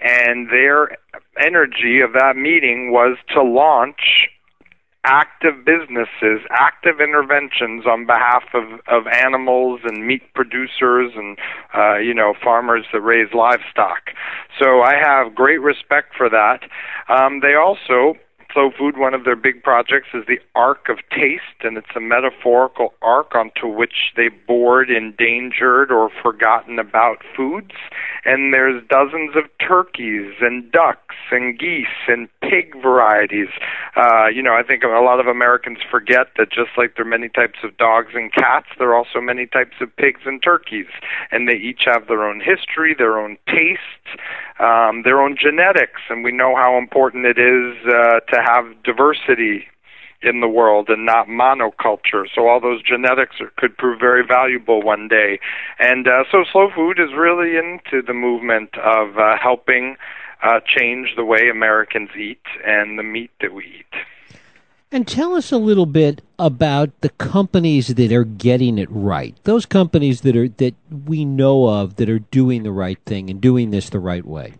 And 0.00 0.48
their 0.48 0.96
energy 1.40 2.00
of 2.00 2.12
that 2.12 2.36
meeting 2.36 2.92
was 2.92 3.16
to 3.34 3.42
launch 3.42 4.28
active 5.04 5.64
businesses, 5.64 6.46
active 6.50 7.00
interventions 7.00 7.86
on 7.86 8.06
behalf 8.06 8.44
of, 8.54 8.80
of 8.86 9.06
animals 9.06 9.80
and 9.84 10.06
meat 10.06 10.22
producers 10.34 11.12
and 11.16 11.38
uh, 11.74 11.98
you 11.98 12.14
know 12.14 12.34
farmers 12.42 12.84
that 12.92 13.00
raise 13.00 13.32
livestock. 13.34 14.10
So 14.58 14.82
I 14.82 14.94
have 14.94 15.34
great 15.34 15.60
respect 15.60 16.14
for 16.16 16.28
that. 16.30 16.60
Um, 17.08 17.40
they 17.40 17.54
also 17.54 18.14
Slow 18.52 18.70
Food, 18.76 18.98
one 18.98 19.14
of 19.14 19.24
their 19.24 19.36
big 19.36 19.62
projects 19.62 20.08
is 20.12 20.24
the 20.26 20.38
Ark 20.54 20.88
of 20.88 20.98
Taste, 21.10 21.62
and 21.62 21.78
it's 21.78 21.94
a 21.96 22.00
metaphorical 22.00 22.92
ark 23.00 23.34
onto 23.34 23.66
which 23.66 24.12
they 24.16 24.28
board 24.28 24.90
endangered 24.90 25.90
or 25.90 26.10
forgotten 26.22 26.78
about 26.78 27.18
foods. 27.34 27.72
And 28.24 28.52
there's 28.52 28.82
dozens 28.88 29.34
of 29.36 29.44
turkeys 29.66 30.34
and 30.40 30.70
ducks 30.70 31.16
and 31.30 31.58
geese 31.58 31.86
and 32.08 32.28
pig 32.42 32.74
varieties. 32.80 33.48
Uh, 33.96 34.26
you 34.26 34.42
know, 34.42 34.54
I 34.54 34.62
think 34.62 34.82
a 34.84 34.88
lot 34.88 35.18
of 35.18 35.26
Americans 35.26 35.78
forget 35.90 36.28
that 36.36 36.50
just 36.50 36.70
like 36.76 36.96
there 36.96 37.06
are 37.06 37.08
many 37.08 37.28
types 37.28 37.60
of 37.64 37.76
dogs 37.78 38.12
and 38.14 38.32
cats, 38.32 38.66
there 38.78 38.90
are 38.90 38.94
also 38.94 39.20
many 39.20 39.46
types 39.46 39.76
of 39.80 39.94
pigs 39.96 40.20
and 40.26 40.42
turkeys. 40.42 40.86
And 41.30 41.48
they 41.48 41.56
each 41.56 41.82
have 41.86 42.06
their 42.06 42.24
own 42.24 42.40
history, 42.40 42.94
their 42.96 43.18
own 43.18 43.38
tastes, 43.46 44.12
um, 44.60 45.02
their 45.04 45.20
own 45.20 45.36
genetics. 45.40 46.02
And 46.10 46.22
we 46.22 46.32
know 46.32 46.54
how 46.54 46.76
important 46.76 47.24
it 47.24 47.38
is 47.38 47.74
uh, 47.86 48.20
to 48.20 48.41
have 48.42 48.82
diversity 48.82 49.66
in 50.22 50.40
the 50.40 50.48
world 50.48 50.88
and 50.88 51.04
not 51.04 51.26
monoculture. 51.26 52.26
So 52.34 52.46
all 52.46 52.60
those 52.60 52.82
genetics 52.82 53.40
are, 53.40 53.50
could 53.56 53.76
prove 53.76 53.98
very 53.98 54.24
valuable 54.24 54.82
one 54.82 55.08
day. 55.08 55.40
And 55.78 56.06
uh, 56.06 56.24
so 56.30 56.44
Slow 56.50 56.70
Food 56.74 56.98
is 57.00 57.12
really 57.16 57.56
into 57.56 58.02
the 58.06 58.14
movement 58.14 58.76
of 58.78 59.18
uh, 59.18 59.36
helping 59.40 59.96
uh, 60.42 60.60
change 60.64 61.14
the 61.16 61.24
way 61.24 61.48
Americans 61.48 62.10
eat 62.18 62.42
and 62.64 62.98
the 62.98 63.02
meat 63.02 63.30
that 63.40 63.52
we 63.52 63.64
eat. 63.64 64.00
And 64.92 65.08
tell 65.08 65.34
us 65.34 65.50
a 65.50 65.56
little 65.56 65.86
bit 65.86 66.20
about 66.38 66.90
the 67.00 67.08
companies 67.08 67.88
that 67.88 68.12
are 68.12 68.24
getting 68.24 68.76
it 68.76 68.88
right. 68.90 69.34
Those 69.44 69.64
companies 69.64 70.20
that 70.20 70.36
are 70.36 70.48
that 70.48 70.74
we 71.06 71.24
know 71.24 71.66
of 71.66 71.96
that 71.96 72.10
are 72.10 72.18
doing 72.18 72.62
the 72.62 72.72
right 72.72 72.98
thing 73.06 73.30
and 73.30 73.40
doing 73.40 73.70
this 73.70 73.88
the 73.88 73.98
right 73.98 74.24
way. 74.24 74.54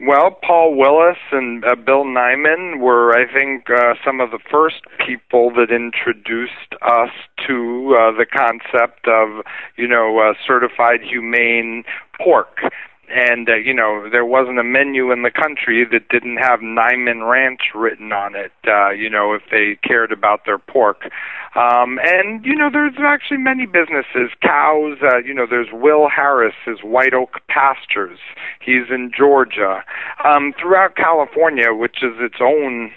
Well, 0.00 0.30
Paul 0.30 0.76
Willis 0.76 1.18
and 1.32 1.64
uh, 1.64 1.74
Bill 1.74 2.04
Niman 2.04 2.78
were, 2.78 3.18
I 3.18 3.26
think, 3.32 3.68
uh, 3.68 3.94
some 4.04 4.20
of 4.20 4.30
the 4.30 4.38
first 4.38 4.82
people 5.04 5.50
that 5.56 5.72
introduced 5.74 6.72
us 6.82 7.10
to 7.48 7.96
uh, 7.98 8.12
the 8.12 8.24
concept 8.24 9.08
of, 9.08 9.44
you 9.76 9.88
know, 9.88 10.20
uh, 10.20 10.34
certified 10.46 11.00
humane 11.02 11.82
pork 12.16 12.60
and 13.10 13.48
uh, 13.48 13.54
you 13.54 13.72
know 13.72 14.08
there 14.10 14.24
wasn't 14.24 14.58
a 14.58 14.64
menu 14.64 15.10
in 15.12 15.22
the 15.22 15.30
country 15.30 15.86
that 15.90 16.08
didn't 16.08 16.36
have 16.36 16.60
Niman 16.60 17.28
Ranch 17.28 17.60
written 17.74 18.12
on 18.12 18.34
it. 18.34 18.52
Uh, 18.66 18.90
you 18.90 19.08
know 19.08 19.32
if 19.32 19.42
they 19.50 19.78
cared 19.86 20.12
about 20.12 20.44
their 20.44 20.58
pork, 20.58 21.10
um, 21.58 21.98
and 22.02 22.44
you 22.44 22.54
know 22.54 22.70
there's 22.72 22.94
actually 23.00 23.38
many 23.38 23.66
businesses. 23.66 24.30
Cows. 24.40 24.98
Uh, 25.02 25.18
you 25.18 25.34
know 25.34 25.46
there's 25.48 25.68
Will 25.72 26.08
Harris, 26.08 26.54
his 26.64 26.78
White 26.82 27.14
Oak 27.14 27.40
Pastures. 27.48 28.18
He's 28.60 28.90
in 28.90 29.10
Georgia. 29.16 29.82
Um, 30.24 30.52
throughout 30.60 30.94
California, 30.94 31.74
which 31.74 32.02
is 32.02 32.14
its 32.20 32.36
own 32.40 32.92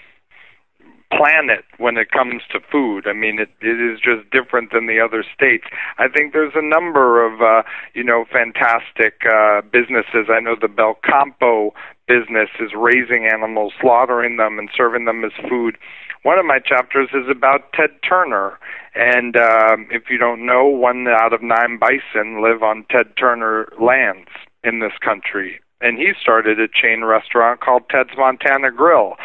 planet 1.11 1.65
when 1.77 1.97
it 1.97 2.11
comes 2.11 2.41
to 2.51 2.59
food. 2.71 3.05
I 3.07 3.13
mean, 3.13 3.39
it, 3.39 3.49
it 3.61 3.79
is 3.79 3.99
just 3.99 4.29
different 4.31 4.71
than 4.71 4.87
the 4.87 4.99
other 4.99 5.23
states. 5.23 5.65
I 5.97 6.07
think 6.07 6.33
there's 6.33 6.53
a 6.55 6.63
number 6.63 7.25
of, 7.25 7.41
uh, 7.41 7.63
you 7.93 8.03
know, 8.03 8.25
fantastic 8.31 9.21
uh, 9.29 9.61
businesses. 9.61 10.31
I 10.31 10.39
know 10.39 10.55
the 10.59 10.67
Belcampo 10.67 11.71
business 12.07 12.49
is 12.59 12.71
raising 12.75 13.27
animals, 13.31 13.73
slaughtering 13.79 14.37
them, 14.37 14.57
and 14.57 14.69
serving 14.75 15.05
them 15.05 15.23
as 15.23 15.31
food. 15.49 15.77
One 16.23 16.39
of 16.39 16.45
my 16.45 16.59
chapters 16.59 17.09
is 17.13 17.29
about 17.29 17.73
Ted 17.73 17.89
Turner. 18.07 18.59
And 18.93 19.35
um, 19.37 19.87
if 19.89 20.03
you 20.09 20.17
don't 20.17 20.45
know, 20.45 20.65
one 20.65 21.07
out 21.07 21.33
of 21.33 21.41
nine 21.41 21.79
bison 21.79 22.41
live 22.41 22.61
on 22.61 22.85
Ted 22.89 23.15
Turner 23.17 23.71
lands 23.79 24.29
in 24.63 24.79
this 24.79 24.93
country 25.03 25.61
and 25.81 25.97
he 25.97 26.11
started 26.21 26.59
a 26.59 26.67
chain 26.67 27.03
restaurant 27.03 27.59
called 27.59 27.83
Ted's 27.89 28.11
Montana 28.17 28.71
Grill. 28.71 29.15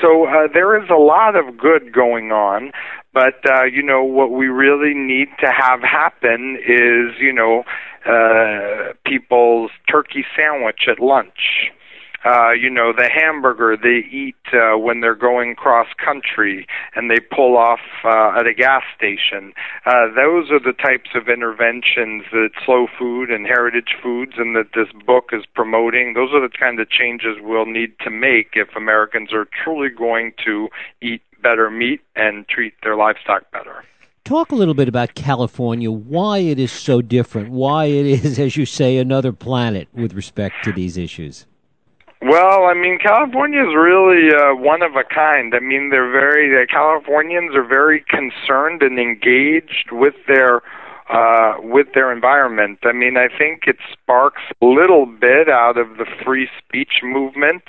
So 0.00 0.26
uh, 0.26 0.48
there 0.52 0.82
is 0.82 0.88
a 0.90 0.98
lot 0.98 1.36
of 1.36 1.58
good 1.58 1.92
going 1.92 2.32
on, 2.32 2.72
but 3.12 3.38
uh, 3.48 3.64
you 3.64 3.82
know 3.82 4.02
what 4.02 4.30
we 4.30 4.46
really 4.46 4.94
need 4.94 5.28
to 5.40 5.52
have 5.52 5.80
happen 5.82 6.58
is 6.66 7.20
you 7.20 7.32
know 7.32 7.64
uh, 8.06 8.94
people's 9.04 9.70
turkey 9.90 10.24
sandwich 10.36 10.86
at 10.90 11.00
lunch 11.00 11.70
uh, 12.26 12.50
you 12.50 12.68
know, 12.68 12.92
the 12.92 13.08
hamburger 13.08 13.76
they 13.76 14.04
eat 14.10 14.34
uh, 14.52 14.76
when 14.76 15.00
they're 15.00 15.14
going 15.14 15.54
cross 15.54 15.86
country 16.04 16.66
and 16.96 17.08
they 17.08 17.20
pull 17.20 17.56
off 17.56 17.80
uh, 18.04 18.36
at 18.36 18.46
a 18.46 18.54
gas 18.54 18.82
station. 18.96 19.52
Uh, 19.84 20.06
those 20.14 20.50
are 20.50 20.58
the 20.58 20.72
types 20.72 21.10
of 21.14 21.28
interventions 21.28 22.24
that 22.32 22.50
Slow 22.64 22.88
Food 22.98 23.30
and 23.30 23.46
Heritage 23.46 23.94
Foods 24.02 24.32
and 24.38 24.56
that 24.56 24.70
this 24.74 24.88
book 25.06 25.30
is 25.32 25.44
promoting. 25.54 26.14
Those 26.14 26.30
are 26.32 26.40
the 26.40 26.48
kind 26.48 26.80
of 26.80 26.90
changes 26.90 27.36
we'll 27.40 27.66
need 27.66 27.96
to 28.00 28.10
make 28.10 28.50
if 28.54 28.74
Americans 28.74 29.32
are 29.32 29.46
truly 29.62 29.88
going 29.88 30.32
to 30.44 30.68
eat 31.00 31.22
better 31.42 31.70
meat 31.70 32.00
and 32.16 32.48
treat 32.48 32.74
their 32.82 32.96
livestock 32.96 33.48
better. 33.52 33.84
Talk 34.24 34.50
a 34.50 34.56
little 34.56 34.74
bit 34.74 34.88
about 34.88 35.14
California, 35.14 35.92
why 35.92 36.38
it 36.38 36.58
is 36.58 36.72
so 36.72 37.00
different, 37.00 37.50
why 37.50 37.84
it 37.84 38.06
is, 38.06 38.40
as 38.40 38.56
you 38.56 38.66
say, 38.66 38.96
another 38.96 39.32
planet 39.32 39.86
with 39.94 40.14
respect 40.14 40.64
to 40.64 40.72
these 40.72 40.96
issues. 40.96 41.46
Well, 42.28 42.64
I 42.64 42.74
mean, 42.74 42.98
California 42.98 43.60
is 43.60 43.74
really 43.76 44.34
uh, 44.34 44.56
one 44.56 44.82
of 44.82 44.96
a 44.96 45.04
kind. 45.04 45.54
I 45.54 45.60
mean, 45.60 45.90
they're 45.90 46.10
very 46.10 46.66
Californians 46.66 47.54
are 47.54 47.64
very 47.66 48.04
concerned 48.08 48.82
and 48.82 48.98
engaged 48.98 49.92
with 49.92 50.14
their 50.26 50.60
uh, 51.08 51.54
with 51.60 51.88
their 51.94 52.12
environment. 52.12 52.78
I 52.82 52.92
mean, 52.92 53.16
I 53.16 53.28
think 53.28 53.64
it 53.66 53.76
sparks 53.92 54.42
a 54.60 54.66
little 54.66 55.06
bit 55.06 55.48
out 55.48 55.78
of 55.78 55.98
the 55.98 56.06
free 56.24 56.48
speech 56.58 57.00
movement 57.02 57.62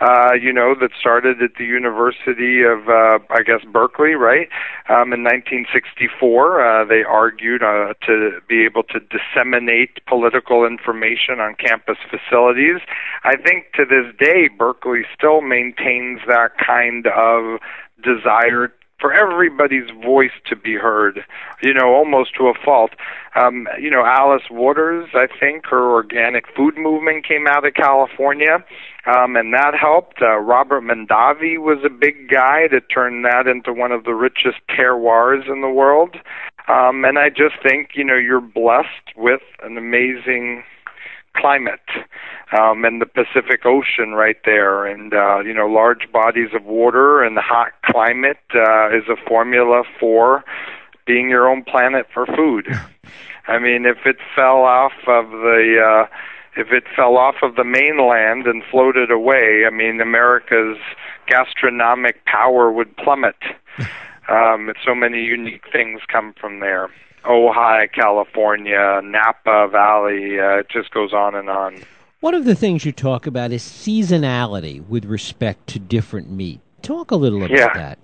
uh, 0.00 0.32
you 0.40 0.52
know, 0.52 0.74
that 0.80 0.90
started 0.98 1.42
at 1.42 1.56
the 1.58 1.64
University 1.64 2.62
of, 2.62 2.88
uh, 2.88 3.18
I 3.30 3.42
guess, 3.42 3.64
Berkeley, 3.72 4.14
right? 4.14 4.48
Um, 4.88 5.12
in 5.12 5.24
1964, 5.24 6.60
uh, 6.60 6.84
they 6.84 7.02
argued 7.02 7.62
uh, 7.62 7.94
to 8.06 8.40
be 8.48 8.64
able 8.64 8.84
to 8.84 9.00
disseminate 9.00 10.04
political 10.06 10.64
information 10.64 11.40
on 11.40 11.56
campus 11.56 11.98
facilities. 12.08 12.80
I 13.24 13.36
think 13.36 13.72
to 13.74 13.84
this 13.84 14.14
day, 14.18 14.48
Berkeley 14.56 15.02
still 15.16 15.40
maintains 15.40 16.20
that 16.28 16.52
kind 16.64 17.06
of 17.08 17.58
desire 18.02 18.72
for 19.00 19.12
everybody's 19.12 19.88
voice 20.04 20.32
to 20.46 20.56
be 20.56 20.74
heard, 20.74 21.24
you 21.62 21.72
know, 21.72 21.94
almost 21.94 22.34
to 22.36 22.48
a 22.48 22.54
fault. 22.64 22.90
Um, 23.34 23.68
you 23.80 23.90
know, 23.90 24.04
Alice 24.04 24.50
Waters, 24.50 25.08
I 25.14 25.28
think 25.38 25.66
her 25.66 25.92
organic 25.92 26.46
food 26.56 26.76
movement 26.76 27.26
came 27.26 27.46
out 27.46 27.66
of 27.66 27.74
California, 27.74 28.64
um, 29.06 29.36
and 29.36 29.54
that 29.54 29.74
helped. 29.80 30.20
Uh, 30.20 30.38
Robert 30.38 30.82
Mondavi 30.82 31.58
was 31.58 31.78
a 31.84 31.90
big 31.90 32.28
guy 32.28 32.66
to 32.68 32.80
turn 32.80 33.22
that 33.22 33.46
into 33.46 33.72
one 33.72 33.92
of 33.92 34.04
the 34.04 34.14
richest 34.14 34.58
terroirs 34.68 35.50
in 35.50 35.60
the 35.60 35.70
world. 35.70 36.16
Um, 36.66 37.04
and 37.04 37.18
I 37.18 37.30
just 37.30 37.54
think, 37.62 37.90
you 37.94 38.04
know, 38.04 38.16
you're 38.16 38.40
blessed 38.40 39.16
with 39.16 39.40
an 39.62 39.78
amazing 39.78 40.64
climate 41.38 41.80
um, 42.52 42.84
and 42.84 43.00
the 43.00 43.06
Pacific 43.06 43.64
Ocean 43.64 44.12
right 44.12 44.38
there, 44.44 44.86
and 44.86 45.12
uh, 45.14 45.40
you 45.40 45.54
know 45.54 45.66
large 45.66 46.10
bodies 46.12 46.50
of 46.54 46.64
water 46.64 47.22
and 47.22 47.36
the 47.36 47.42
hot 47.42 47.72
climate 47.84 48.38
uh, 48.54 48.88
is 48.88 49.04
a 49.08 49.16
formula 49.28 49.82
for 50.00 50.44
being 51.06 51.28
your 51.28 51.48
own 51.48 51.64
planet 51.64 52.06
for 52.12 52.26
food. 52.26 52.66
I 53.46 53.58
mean, 53.58 53.86
if 53.86 54.04
it 54.04 54.16
fell 54.34 54.62
off 54.62 54.92
of 55.06 55.30
the 55.30 55.78
uh, 55.82 56.14
if 56.56 56.72
it 56.72 56.84
fell 56.96 57.16
off 57.16 57.36
of 57.42 57.54
the 57.56 57.64
mainland 57.64 58.46
and 58.46 58.62
floated 58.70 59.10
away, 59.10 59.64
I 59.66 59.70
mean, 59.70 60.00
America's 60.00 60.78
gastronomic 61.26 62.24
power 62.24 62.70
would 62.70 62.96
plummet. 62.96 63.36
Um, 64.30 64.74
so 64.84 64.94
many 64.94 65.22
unique 65.22 65.64
things 65.72 66.02
come 66.06 66.34
from 66.38 66.60
there. 66.60 66.90
Ojai, 67.24 67.92
California, 67.92 69.00
Napa 69.02 69.68
Valley, 69.70 70.38
uh, 70.40 70.58
it 70.58 70.68
just 70.70 70.90
goes 70.90 71.12
on 71.12 71.34
and 71.34 71.48
on. 71.48 71.82
One 72.20 72.34
of 72.34 72.44
the 72.44 72.54
things 72.54 72.84
you 72.84 72.92
talk 72.92 73.26
about 73.26 73.52
is 73.52 73.62
seasonality 73.62 74.86
with 74.88 75.04
respect 75.04 75.68
to 75.68 75.78
different 75.78 76.30
meat. 76.30 76.60
Talk 76.82 77.10
a 77.10 77.16
little 77.16 77.44
about 77.44 77.56
yeah. 77.56 77.72
that. 77.74 77.98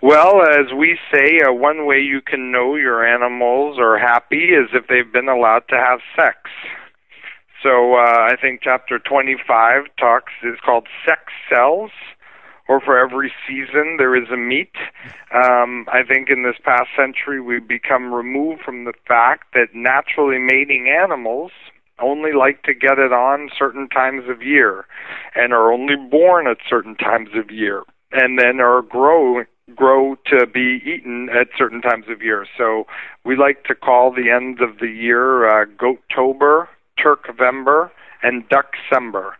Well, 0.00 0.42
as 0.42 0.72
we 0.76 0.98
say, 1.12 1.40
uh, 1.40 1.52
one 1.52 1.86
way 1.86 2.00
you 2.00 2.20
can 2.20 2.50
know 2.50 2.74
your 2.74 3.06
animals 3.06 3.78
are 3.78 3.98
happy 3.98 4.46
is 4.46 4.68
if 4.72 4.88
they've 4.88 5.12
been 5.12 5.28
allowed 5.28 5.68
to 5.68 5.76
have 5.76 6.00
sex. 6.16 6.38
So 7.62 7.94
uh, 7.94 8.28
I 8.30 8.36
think 8.40 8.60
chapter 8.62 8.98
25 8.98 9.84
talks 9.98 10.32
is 10.42 10.58
called 10.64 10.88
sex 11.06 11.20
cells, 11.48 11.92
or 12.72 12.80
for 12.80 12.98
every 12.98 13.30
season 13.46 13.96
there 13.98 14.16
is 14.16 14.30
a 14.32 14.36
meat. 14.36 14.72
Um, 15.34 15.86
I 15.92 16.02
think 16.02 16.30
in 16.30 16.42
this 16.42 16.56
past 16.64 16.88
century 16.96 17.38
we've 17.38 17.68
become 17.68 18.14
removed 18.14 18.62
from 18.62 18.84
the 18.84 18.94
fact 19.06 19.52
that 19.52 19.74
naturally 19.74 20.38
mating 20.38 20.88
animals 20.88 21.52
only 22.00 22.32
like 22.32 22.62
to 22.62 22.72
get 22.72 22.98
it 22.98 23.12
on 23.12 23.50
certain 23.58 23.88
times 23.90 24.24
of 24.26 24.42
year 24.42 24.86
and 25.34 25.52
are 25.52 25.70
only 25.70 25.96
born 25.96 26.46
at 26.46 26.56
certain 26.68 26.96
times 26.96 27.28
of 27.34 27.50
year 27.50 27.82
and 28.10 28.38
then 28.38 28.58
are 28.60 28.80
grow 28.80 29.44
grow 29.76 30.16
to 30.26 30.46
be 30.46 30.80
eaten 30.84 31.28
at 31.28 31.48
certain 31.56 31.82
times 31.82 32.06
of 32.08 32.22
year. 32.22 32.46
So 32.56 32.86
we 33.24 33.36
like 33.36 33.64
to 33.64 33.74
call 33.74 34.12
the 34.12 34.30
end 34.30 34.60
of 34.60 34.78
the 34.78 34.88
year 34.88 35.46
uh, 35.46 35.66
Goattober, 35.66 36.68
Turkvember, 36.98 37.90
and 38.22 38.44
Duckcember. 38.48 39.32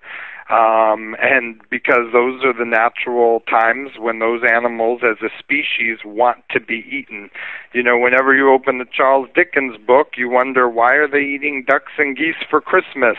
Um, 0.52 1.16
and 1.18 1.59
because 1.71 2.12
those 2.12 2.44
are 2.44 2.52
the 2.52 2.66
natural 2.66 3.40
times 3.49 3.92
when 3.99 4.18
those 4.18 4.42
animals 4.47 5.00
as 5.02 5.16
a 5.23 5.30
species 5.38 6.04
want 6.04 6.44
to 6.50 6.61
be 6.61 6.85
eaten. 6.90 7.30
You 7.73 7.82
know, 7.82 7.97
whenever 7.97 8.35
you 8.35 8.52
open 8.52 8.76
the 8.76 8.85
Charles 8.85 9.30
Dickens 9.35 9.78
book, 9.87 10.09
you 10.18 10.28
wonder 10.28 10.68
why 10.68 10.92
are 10.97 11.09
they 11.09 11.23
eating 11.23 11.64
ducks 11.66 11.92
and 11.97 12.14
geese 12.14 12.42
for 12.50 12.61
Christmas? 12.61 13.16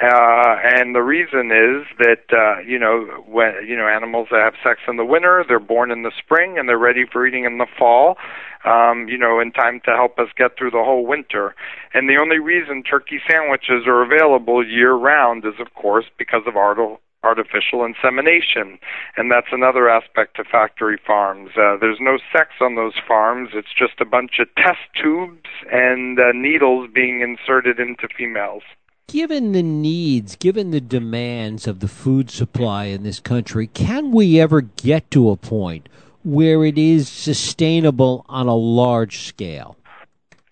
Uh, 0.00 0.54
and 0.62 0.94
the 0.94 1.02
reason 1.02 1.50
is 1.50 1.84
that, 1.98 2.30
uh, 2.30 2.60
you 2.60 2.78
know, 2.78 3.24
when, 3.26 3.54
you 3.66 3.76
know, 3.76 3.88
animals 3.88 4.28
that 4.30 4.38
have 4.40 4.54
sex 4.62 4.78
in 4.86 4.98
the 4.98 5.04
winter, 5.04 5.44
they're 5.48 5.58
born 5.58 5.90
in 5.90 6.04
the 6.04 6.12
spring 6.16 6.58
and 6.58 6.68
they're 6.68 6.78
ready 6.78 7.04
for 7.10 7.26
eating 7.26 7.44
in 7.44 7.58
the 7.58 7.66
fall 7.76 8.16
um, 8.64 9.08
you 9.08 9.16
know, 9.16 9.40
in 9.40 9.52
time 9.52 9.80
to 9.84 9.92
help 9.92 10.18
us 10.18 10.28
get 10.36 10.56
through 10.56 10.70
the 10.70 10.82
whole 10.84 11.06
winter. 11.06 11.54
And 11.94 12.08
the 12.08 12.18
only 12.20 12.38
reason 12.38 12.82
turkey 12.82 13.20
sandwiches 13.28 13.86
are 13.86 14.02
available 14.02 14.66
year 14.66 14.94
round 14.94 15.44
is, 15.44 15.54
of 15.60 15.74
course, 15.74 16.06
because 16.18 16.42
of 16.46 16.56
artificial 16.68 17.00
artificial 17.24 17.84
insemination. 17.84 18.78
And 19.16 19.30
that's 19.30 19.48
another 19.52 19.88
aspect 19.88 20.38
of 20.38 20.46
factory 20.46 20.98
farms. 21.04 21.50
Uh, 21.56 21.76
there's 21.80 21.98
no 22.00 22.18
sex 22.32 22.50
on 22.60 22.76
those 22.76 22.94
farms, 23.06 23.50
it's 23.54 23.74
just 23.76 24.00
a 24.00 24.04
bunch 24.04 24.38
of 24.38 24.48
test 24.56 24.78
tubes 25.00 25.50
and 25.70 26.18
uh, 26.18 26.32
needles 26.32 26.88
being 26.94 27.20
inserted 27.20 27.80
into 27.80 28.08
females. 28.16 28.62
Given 29.08 29.52
the 29.52 29.62
needs, 29.62 30.36
given 30.36 30.70
the 30.70 30.80
demands 30.80 31.66
of 31.66 31.80
the 31.80 31.88
food 31.88 32.30
supply 32.30 32.84
in 32.84 33.02
this 33.02 33.20
country, 33.20 33.66
can 33.66 34.12
we 34.12 34.38
ever 34.38 34.60
get 34.60 35.10
to 35.12 35.30
a 35.30 35.36
point 35.36 35.88
where 36.24 36.64
it 36.64 36.76
is 36.76 37.08
sustainable 37.08 38.26
on 38.28 38.48
a 38.48 38.54
large 38.54 39.20
scale? 39.20 39.76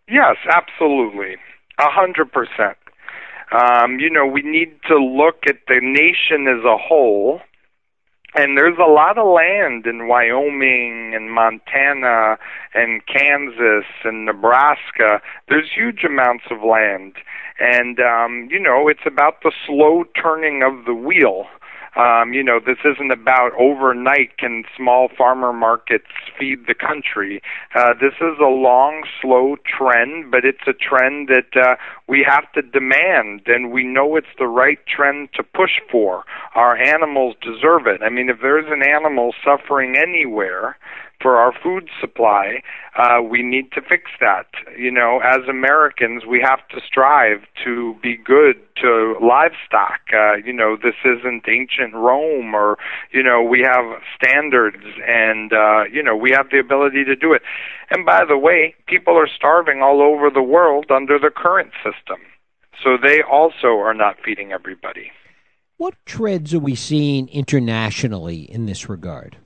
Yes, 0.08 0.36
absolutely. 0.50 1.36
A 1.78 1.90
hundred 1.90 2.32
percent. 2.32 2.78
Um, 3.52 3.98
you 4.00 4.10
know, 4.10 4.26
we 4.26 4.42
need 4.42 4.78
to 4.88 4.96
look 4.96 5.44
at 5.46 5.58
the 5.68 5.80
nation 5.80 6.48
as 6.48 6.64
a 6.64 6.76
whole. 6.76 7.40
And 8.34 8.58
there's 8.58 8.76
a 8.78 8.90
lot 8.90 9.16
of 9.16 9.26
land 9.26 9.86
in 9.86 10.08
Wyoming 10.08 11.14
and 11.14 11.32
Montana 11.32 12.36
and 12.74 13.00
Kansas 13.06 13.86
and 14.04 14.26
Nebraska. 14.26 15.22
There's 15.48 15.70
huge 15.74 16.04
amounts 16.04 16.44
of 16.50 16.62
land. 16.62 17.14
And, 17.58 17.98
um, 17.98 18.48
you 18.50 18.60
know, 18.60 18.88
it's 18.88 19.06
about 19.06 19.42
the 19.42 19.52
slow 19.66 20.04
turning 20.20 20.62
of 20.62 20.84
the 20.84 20.94
wheel. 20.94 21.46
Um, 21.96 22.34
you 22.34 22.44
know, 22.44 22.60
this 22.60 22.76
isn't 22.84 23.10
about 23.10 23.52
overnight 23.58 24.36
can 24.38 24.64
small 24.76 25.08
farmer 25.16 25.52
markets 25.52 26.06
feed 26.38 26.66
the 26.66 26.74
country. 26.74 27.40
Uh, 27.74 27.94
this 27.94 28.12
is 28.20 28.38
a 28.38 28.48
long, 28.48 29.04
slow 29.20 29.56
trend, 29.64 30.30
but 30.30 30.44
it's 30.44 30.66
a 30.66 30.74
trend 30.74 31.28
that 31.28 31.56
uh, 31.58 31.76
we 32.06 32.24
have 32.28 32.50
to 32.52 32.62
demand, 32.62 33.42
and 33.46 33.72
we 33.72 33.84
know 33.84 34.16
it's 34.16 34.26
the 34.38 34.46
right 34.46 34.78
trend 34.86 35.30
to 35.34 35.42
push 35.42 35.80
for. 35.90 36.24
Our 36.54 36.76
animals 36.76 37.36
deserve 37.40 37.86
it. 37.86 38.02
I 38.02 38.10
mean, 38.10 38.28
if 38.28 38.40
there's 38.42 38.66
an 38.68 38.82
animal 38.82 39.32
suffering 39.42 39.96
anywhere, 39.96 40.76
for 41.20 41.36
our 41.36 41.52
food 41.62 41.88
supply, 42.00 42.62
uh, 42.96 43.22
we 43.22 43.42
need 43.42 43.72
to 43.72 43.80
fix 43.80 44.10
that. 44.20 44.46
You 44.76 44.90
know, 44.90 45.20
as 45.24 45.48
Americans, 45.48 46.24
we 46.24 46.40
have 46.42 46.66
to 46.68 46.80
strive 46.86 47.40
to 47.64 47.96
be 48.02 48.16
good 48.16 48.56
to 48.82 49.16
livestock. 49.20 50.00
Uh, 50.12 50.34
you 50.44 50.52
know, 50.52 50.76
this 50.76 50.94
isn't 51.04 51.44
ancient 51.48 51.94
Rome, 51.94 52.54
or 52.54 52.76
you 53.12 53.22
know, 53.22 53.42
we 53.42 53.60
have 53.62 54.00
standards, 54.14 54.84
and 55.06 55.52
uh, 55.52 55.84
you 55.90 56.02
know, 56.02 56.16
we 56.16 56.30
have 56.30 56.50
the 56.50 56.58
ability 56.58 57.04
to 57.04 57.16
do 57.16 57.32
it. 57.32 57.42
And 57.90 58.04
by 58.04 58.24
the 58.24 58.38
way, 58.38 58.74
people 58.86 59.14
are 59.14 59.28
starving 59.28 59.82
all 59.82 60.02
over 60.02 60.30
the 60.30 60.42
world 60.42 60.86
under 60.90 61.18
the 61.18 61.30
current 61.34 61.72
system, 61.84 62.20
so 62.82 62.96
they 63.02 63.22
also 63.22 63.78
are 63.78 63.94
not 63.94 64.16
feeding 64.24 64.52
everybody. 64.52 65.10
What 65.78 65.94
trends 66.06 66.54
are 66.54 66.58
we 66.58 66.74
seeing 66.74 67.28
internationally 67.28 68.40
in 68.40 68.64
this 68.64 68.88
regard? 68.88 69.36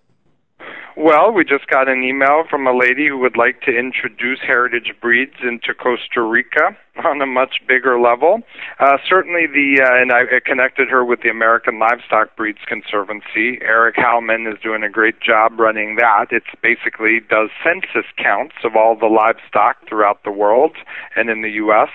Well, 1.02 1.32
we 1.32 1.44
just 1.44 1.66
got 1.66 1.88
an 1.88 2.04
email 2.04 2.44
from 2.50 2.66
a 2.66 2.76
lady 2.76 3.08
who 3.08 3.16
would 3.20 3.34
like 3.34 3.62
to 3.62 3.70
introduce 3.70 4.38
heritage 4.46 4.92
breeds 5.00 5.36
into 5.42 5.72
Costa 5.72 6.20
Rica 6.20 6.76
on 7.02 7.22
a 7.22 7.26
much 7.26 7.62
bigger 7.66 7.98
level. 7.98 8.42
Uh, 8.78 8.98
certainly, 9.08 9.46
the 9.46 9.80
uh, 9.80 9.96
and 9.96 10.12
I 10.12 10.24
connected 10.44 10.90
her 10.90 11.02
with 11.02 11.22
the 11.22 11.30
American 11.30 11.78
Livestock 11.78 12.36
Breeds 12.36 12.58
Conservancy. 12.68 13.62
Eric 13.62 13.96
Howman 13.96 14.46
is 14.52 14.60
doing 14.62 14.82
a 14.82 14.90
great 14.90 15.22
job 15.22 15.58
running 15.58 15.96
that. 15.96 16.26
It's 16.32 16.52
basically 16.62 17.20
does 17.30 17.48
census 17.64 18.04
counts 18.18 18.56
of 18.62 18.76
all 18.76 18.94
the 18.94 19.06
livestock 19.06 19.88
throughout 19.88 20.24
the 20.24 20.32
world 20.32 20.76
and 21.16 21.30
in 21.30 21.40
the 21.40 21.52
U.S. 21.64 21.88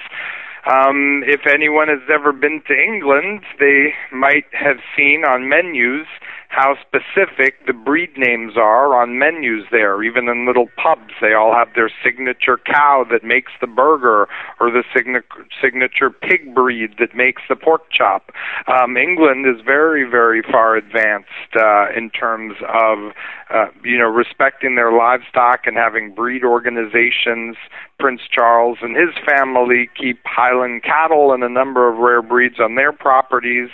Um, 0.65 1.21
if 1.27 1.41
anyone 1.45 1.89
has 1.89 2.01
ever 2.11 2.33
been 2.33 2.63
to 2.67 2.73
England, 2.73 3.43
they 3.59 3.93
might 4.11 4.49
have 4.51 4.77
seen 4.97 5.23
on 5.23 5.47
menus 5.47 6.07
how 6.49 6.75
specific 6.81 7.65
the 7.65 7.73
breed 7.73 8.17
names 8.17 8.53
are 8.57 8.95
on 8.95 9.19
menus 9.19 9.65
there. 9.71 10.03
Even 10.03 10.29
in 10.29 10.45
little 10.45 10.67
pubs, 10.77 11.13
they 11.21 11.33
all 11.33 11.53
have 11.53 11.69
their 11.75 11.89
signature 12.03 12.57
cow 12.65 13.05
that 13.11 13.23
makes 13.23 13.51
the 13.59 13.67
burger 13.67 14.27
or 14.59 14.71
the 14.71 14.83
signa- 14.95 15.23
signature 15.61 16.09
pig 16.09 16.53
breed 16.53 16.95
that 16.99 17.15
makes 17.15 17.41
the 17.49 17.55
pork 17.55 17.89
chop. 17.91 18.31
Um, 18.67 18.97
England 18.97 19.45
is 19.45 19.61
very, 19.65 20.09
very 20.09 20.41
far 20.41 20.75
advanced 20.75 21.55
uh, 21.55 21.87
in 21.95 22.09
terms 22.09 22.55
of 22.67 23.13
uh, 23.49 23.67
you 23.83 23.97
know 23.97 24.09
respecting 24.09 24.75
their 24.75 24.91
livestock 24.91 25.67
and 25.67 25.77
having 25.77 26.13
breed 26.13 26.43
organizations. 26.43 27.57
Prince 27.99 28.21
Charles 28.29 28.79
and 28.81 28.95
his 28.95 29.15
family 29.25 29.89
keep 29.95 30.19
Highland 30.25 30.83
cattle 30.83 31.31
and 31.31 31.43
a 31.43 31.49
number 31.49 31.91
of 31.91 31.97
rare 31.97 32.21
breeds 32.21 32.59
on 32.59 32.75
their 32.75 32.91
properties. 32.91 33.69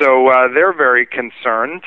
So 0.00 0.28
uh, 0.28 0.48
they're 0.52 0.76
very 0.76 1.06
concerned. 1.06 1.82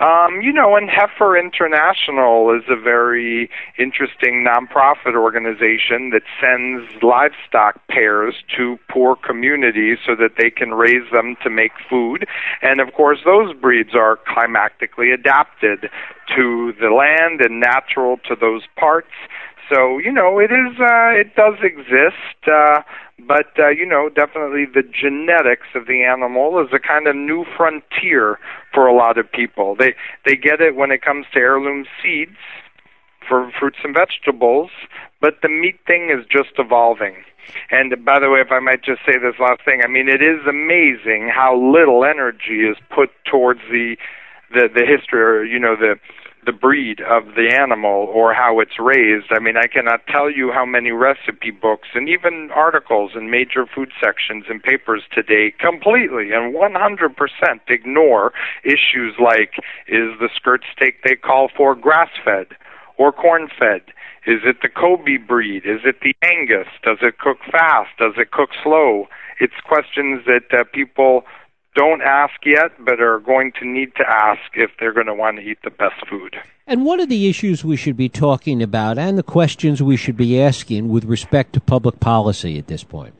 Um, 0.00 0.42
you 0.42 0.52
know, 0.52 0.76
and 0.76 0.90
Heifer 0.90 1.38
International 1.38 2.54
is 2.54 2.64
a 2.68 2.76
very 2.76 3.48
interesting 3.78 4.44
nonprofit 4.44 5.14
organization 5.14 6.10
that 6.10 6.22
sends 6.40 7.02
livestock 7.02 7.80
pairs 7.88 8.34
to 8.56 8.78
poor 8.90 9.16
communities 9.16 9.98
so 10.04 10.16
that 10.16 10.32
they 10.36 10.50
can 10.50 10.72
raise 10.72 11.10
them 11.12 11.36
to 11.42 11.50
make 11.50 11.72
food. 11.88 12.26
And 12.60 12.80
of 12.80 12.92
course, 12.92 13.20
those 13.24 13.54
breeds 13.54 13.94
are 13.94 14.18
climatically 14.26 15.12
adapted 15.12 15.88
to 16.36 16.72
the 16.80 16.90
land 16.90 17.40
and 17.40 17.60
natural 17.60 18.18
to 18.28 18.34
those 18.34 18.62
parts. 18.76 19.12
So 19.72 19.98
you 19.98 20.12
know, 20.12 20.38
it 20.38 20.50
is 20.50 20.78
uh, 20.78 21.10
it 21.12 21.34
does 21.34 21.58
exist. 21.62 22.46
Uh, 22.46 22.82
but 23.26 23.52
uh, 23.58 23.68
you 23.68 23.86
know, 23.86 24.08
definitely 24.08 24.66
the 24.66 24.82
genetics 24.82 25.68
of 25.74 25.86
the 25.86 26.02
animal 26.02 26.60
is 26.60 26.68
a 26.72 26.78
kind 26.78 27.06
of 27.06 27.14
new 27.16 27.44
frontier 27.56 28.38
for 28.72 28.86
a 28.86 28.94
lot 28.94 29.18
of 29.18 29.30
people. 29.30 29.76
They 29.76 29.94
they 30.26 30.36
get 30.36 30.60
it 30.60 30.74
when 30.74 30.90
it 30.90 31.02
comes 31.02 31.26
to 31.32 31.38
heirloom 31.38 31.84
seeds 32.02 32.36
for 33.26 33.50
fruits 33.58 33.78
and 33.82 33.94
vegetables, 33.94 34.70
but 35.20 35.36
the 35.42 35.48
meat 35.48 35.78
thing 35.86 36.10
is 36.10 36.26
just 36.26 36.58
evolving. 36.58 37.14
And 37.70 38.04
by 38.04 38.18
the 38.18 38.30
way, 38.30 38.40
if 38.40 38.50
I 38.50 38.58
might 38.58 38.82
just 38.82 39.00
say 39.06 39.18
this 39.18 39.38
last 39.38 39.64
thing, 39.64 39.80
I 39.84 39.88
mean 39.88 40.08
it 40.08 40.22
is 40.22 40.46
amazing 40.48 41.30
how 41.34 41.56
little 41.56 42.04
energy 42.04 42.66
is 42.68 42.76
put 42.94 43.10
towards 43.24 43.60
the 43.70 43.96
the 44.52 44.68
the 44.72 44.84
history 44.84 45.20
or 45.20 45.44
you 45.44 45.58
know 45.58 45.76
the 45.76 45.98
the 46.46 46.52
breed 46.52 47.00
of 47.00 47.34
the 47.34 47.50
animal 47.52 48.08
or 48.12 48.34
how 48.34 48.60
it's 48.60 48.78
raised. 48.78 49.26
I 49.30 49.38
mean, 49.38 49.56
I 49.56 49.66
cannot 49.66 50.06
tell 50.06 50.30
you 50.30 50.52
how 50.52 50.64
many 50.64 50.90
recipe 50.90 51.50
books 51.50 51.88
and 51.94 52.08
even 52.08 52.50
articles 52.54 53.12
in 53.14 53.30
major 53.30 53.66
food 53.66 53.90
sections 54.02 54.44
and 54.48 54.62
papers 54.62 55.02
today 55.12 55.52
completely 55.58 56.32
and 56.32 56.54
100% 56.54 57.60
ignore 57.68 58.32
issues 58.64 59.14
like 59.18 59.54
is 59.88 60.18
the 60.20 60.28
skirt 60.34 60.62
steak 60.74 61.02
they 61.02 61.16
call 61.16 61.48
for 61.56 61.74
grass 61.74 62.10
fed? 62.24 62.48
or 62.96 63.12
corn 63.12 63.48
fed? 63.58 63.82
Is 64.26 64.40
it 64.44 64.62
the 64.62 64.68
Kobe 64.68 65.18
breed? 65.18 65.64
Is 65.66 65.80
it 65.84 66.00
the 66.00 66.14
Angus? 66.22 66.68
Does 66.82 66.98
it 67.02 67.18
cook 67.18 67.38
fast? 67.50 67.90
Does 67.98 68.14
it 68.16 68.30
cook 68.30 68.50
slow? 68.62 69.08
It's 69.40 69.54
questions 69.64 70.24
that 70.26 70.58
uh, 70.58 70.64
people 70.72 71.24
don't 71.74 72.02
ask 72.02 72.34
yet, 72.44 72.72
but 72.78 73.00
are 73.00 73.18
going 73.18 73.52
to 73.60 73.66
need 73.66 73.94
to 73.96 74.08
ask 74.08 74.40
if 74.54 74.70
they're 74.78 74.92
going 74.92 75.06
to 75.06 75.14
want 75.14 75.38
to 75.38 75.42
eat 75.42 75.58
the 75.64 75.70
best 75.70 76.06
food. 76.08 76.36
And 76.66 76.84
what 76.84 77.00
are 77.00 77.06
the 77.06 77.28
issues 77.28 77.64
we 77.64 77.76
should 77.76 77.96
be 77.96 78.08
talking 78.08 78.62
about 78.62 78.96
and 78.96 79.18
the 79.18 79.22
questions 79.22 79.82
we 79.82 79.96
should 79.96 80.16
be 80.16 80.40
asking 80.40 80.88
with 80.88 81.04
respect 81.04 81.52
to 81.54 81.60
public 81.60 82.00
policy 82.00 82.58
at 82.58 82.68
this 82.68 82.84
point? 82.84 83.14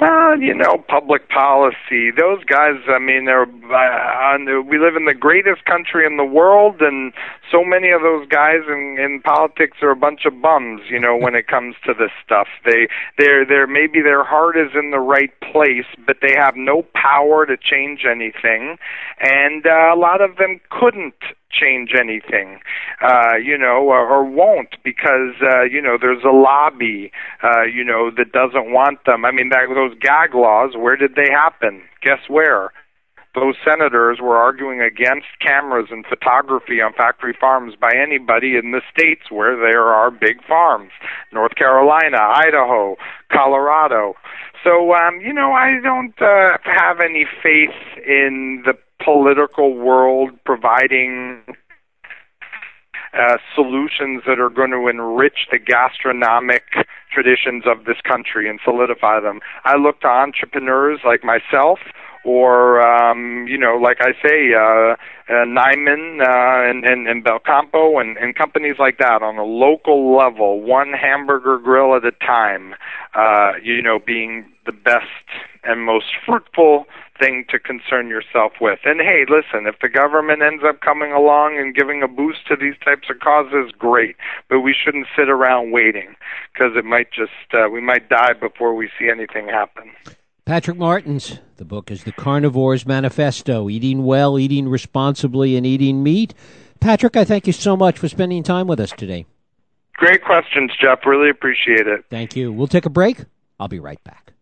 Well, 0.00 0.40
you 0.40 0.54
know, 0.54 0.78
public 0.88 1.28
policy. 1.28 2.12
Those 2.16 2.44
guys. 2.44 2.76
I 2.88 2.98
mean, 3.00 3.24
they're. 3.24 3.42
Uh, 3.42 4.62
we 4.62 4.78
live 4.78 4.94
in 4.94 5.06
the 5.06 5.14
greatest 5.14 5.64
country 5.64 6.06
in 6.06 6.16
the 6.16 6.24
world, 6.24 6.76
and 6.80 7.12
so 7.50 7.64
many 7.64 7.90
of 7.90 8.02
those 8.02 8.28
guys 8.28 8.60
in, 8.68 8.96
in 8.98 9.20
politics 9.24 9.78
are 9.82 9.90
a 9.90 9.96
bunch 9.96 10.24
of 10.24 10.40
bums. 10.40 10.82
You 10.88 11.00
know, 11.00 11.16
when 11.16 11.34
it 11.34 11.48
comes 11.48 11.74
to 11.84 11.94
this 11.94 12.12
stuff, 12.24 12.46
they 12.64 12.86
they're 13.18 13.44
they're 13.44 13.66
maybe 13.66 14.00
their 14.00 14.22
heart 14.22 14.56
is 14.56 14.70
in 14.74 14.92
the 14.92 15.00
right 15.00 15.32
place, 15.40 15.86
but 16.06 16.18
they 16.22 16.34
have 16.34 16.54
no 16.54 16.84
power 16.94 17.44
to 17.46 17.56
change 17.56 18.04
anything, 18.08 18.76
and 19.20 19.66
uh, 19.66 19.92
a 19.92 19.98
lot 19.98 20.20
of 20.20 20.36
them 20.36 20.60
couldn't 20.70 21.14
change 21.50 21.94
anything, 21.98 22.60
uh, 23.00 23.36
you 23.42 23.56
know, 23.56 23.88
or, 23.88 24.08
or 24.08 24.24
won't 24.24 24.76
because 24.82 25.34
uh, 25.42 25.62
you 25.62 25.80
know 25.80 25.96
there's 26.00 26.24
a 26.24 26.34
lobby, 26.34 27.12
uh, 27.42 27.62
you 27.62 27.84
know, 27.84 28.10
that 28.10 28.32
doesn't 28.32 28.72
want 28.72 29.04
them. 29.06 29.24
I 29.24 29.30
mean, 29.30 29.50
that, 29.50 29.66
those 29.74 29.96
gag 30.00 30.34
laws, 30.34 30.72
where 30.76 30.96
did 30.96 31.14
they 31.14 31.30
happen? 31.30 31.82
Guess 32.02 32.28
where? 32.28 32.72
Those 33.34 33.54
senators 33.62 34.18
were 34.20 34.36
arguing 34.36 34.80
against 34.80 35.26
cameras 35.40 35.88
and 35.90 36.04
photography 36.06 36.80
on 36.80 36.92
factory 36.94 37.36
farms 37.38 37.74
by 37.80 37.92
anybody 37.94 38.56
in 38.56 38.72
the 38.72 38.80
states 38.90 39.30
where 39.30 39.54
there 39.54 39.84
are 39.84 40.10
big 40.10 40.42
farms 40.48 40.90
North 41.32 41.54
Carolina, 41.54 42.18
Idaho, 42.18 42.96
Colorado. 43.30 44.14
So, 44.64 44.92
um, 44.92 45.20
you 45.20 45.32
know, 45.32 45.52
I 45.52 45.78
don't 45.82 46.20
uh, 46.20 46.58
have 46.64 46.98
any 47.00 47.26
faith 47.42 47.76
in 48.04 48.64
the 48.64 48.74
political 49.04 49.74
world 49.74 50.30
providing 50.44 51.42
uh, 53.14 53.38
solutions 53.54 54.22
that 54.26 54.38
are 54.38 54.50
going 54.50 54.70
to 54.70 54.88
enrich 54.88 55.48
the 55.50 55.58
gastronomic 55.58 56.64
traditions 57.12 57.64
of 57.66 57.84
this 57.84 58.00
country 58.02 58.48
and 58.48 58.60
solidify 58.64 59.20
them. 59.20 59.40
I 59.64 59.76
look 59.76 60.00
to 60.00 60.08
entrepreneurs 60.08 61.00
like 61.04 61.24
myself 61.24 61.78
or 62.24 62.80
um, 62.82 63.46
you 63.48 63.58
know, 63.58 63.76
like 63.76 63.98
I 64.00 64.12
say, 64.22 64.52
uh, 64.54 64.96
uh, 65.32 65.44
Niman 65.46 66.20
uh, 66.20 66.68
and, 66.68 66.84
and, 66.84 67.08
and 67.08 67.24
Belcampo 67.24 68.00
and, 68.00 68.16
and 68.18 68.34
companies 68.34 68.76
like 68.78 68.98
that 68.98 69.22
on 69.22 69.38
a 69.38 69.44
local 69.44 70.16
level, 70.16 70.60
one 70.60 70.92
hamburger 70.92 71.58
grill 71.58 71.94
at 71.96 72.04
a 72.04 72.12
time, 72.12 72.74
uh, 73.14 73.52
you 73.62 73.82
know, 73.82 73.98
being 73.98 74.46
the 74.66 74.72
best 74.72 75.06
and 75.68 75.82
most 75.82 76.06
fruitful 76.24 76.86
thing 77.20 77.44
to 77.50 77.58
concern 77.58 78.08
yourself 78.08 78.52
with. 78.60 78.80
And 78.84 79.00
hey, 79.00 79.24
listen, 79.28 79.66
if 79.66 79.76
the 79.80 79.88
government 79.88 80.42
ends 80.42 80.62
up 80.66 80.80
coming 80.80 81.12
along 81.12 81.58
and 81.58 81.74
giving 81.74 82.02
a 82.02 82.08
boost 82.08 82.46
to 82.48 82.56
these 82.56 82.74
types 82.84 83.08
of 83.10 83.20
causes, 83.20 83.72
great. 83.78 84.16
But 84.48 84.60
we 84.60 84.74
shouldn't 84.74 85.06
sit 85.16 85.28
around 85.28 85.72
waiting 85.72 86.14
because 86.52 86.72
it 86.76 86.84
might 86.84 87.12
just 87.12 87.32
uh, 87.52 87.68
we 87.70 87.80
might 87.80 88.08
die 88.08 88.32
before 88.32 88.74
we 88.74 88.88
see 88.98 89.08
anything 89.10 89.48
happen. 89.48 89.90
Patrick 90.44 90.78
Martins, 90.78 91.40
the 91.56 91.64
book 91.66 91.90
is 91.90 92.04
The 92.04 92.12
Carnivore's 92.12 92.86
Manifesto 92.86 93.68
Eating 93.68 94.04
Well, 94.04 94.38
Eating 94.38 94.66
Responsibly, 94.66 95.56
and 95.56 95.66
Eating 95.66 96.02
Meat. 96.02 96.32
Patrick, 96.80 97.16
I 97.16 97.24
thank 97.24 97.46
you 97.46 97.52
so 97.52 97.76
much 97.76 97.98
for 97.98 98.08
spending 98.08 98.42
time 98.42 98.66
with 98.66 98.80
us 98.80 98.92
today. 98.92 99.26
Great 99.94 100.24
questions, 100.24 100.70
Jeff. 100.80 101.04
Really 101.04 101.28
appreciate 101.28 101.86
it. 101.86 102.04
Thank 102.08 102.34
you. 102.34 102.50
We'll 102.50 102.68
take 102.68 102.86
a 102.86 102.90
break. 102.90 103.24
I'll 103.60 103.68
be 103.68 103.80
right 103.80 104.02
back. 104.04 104.32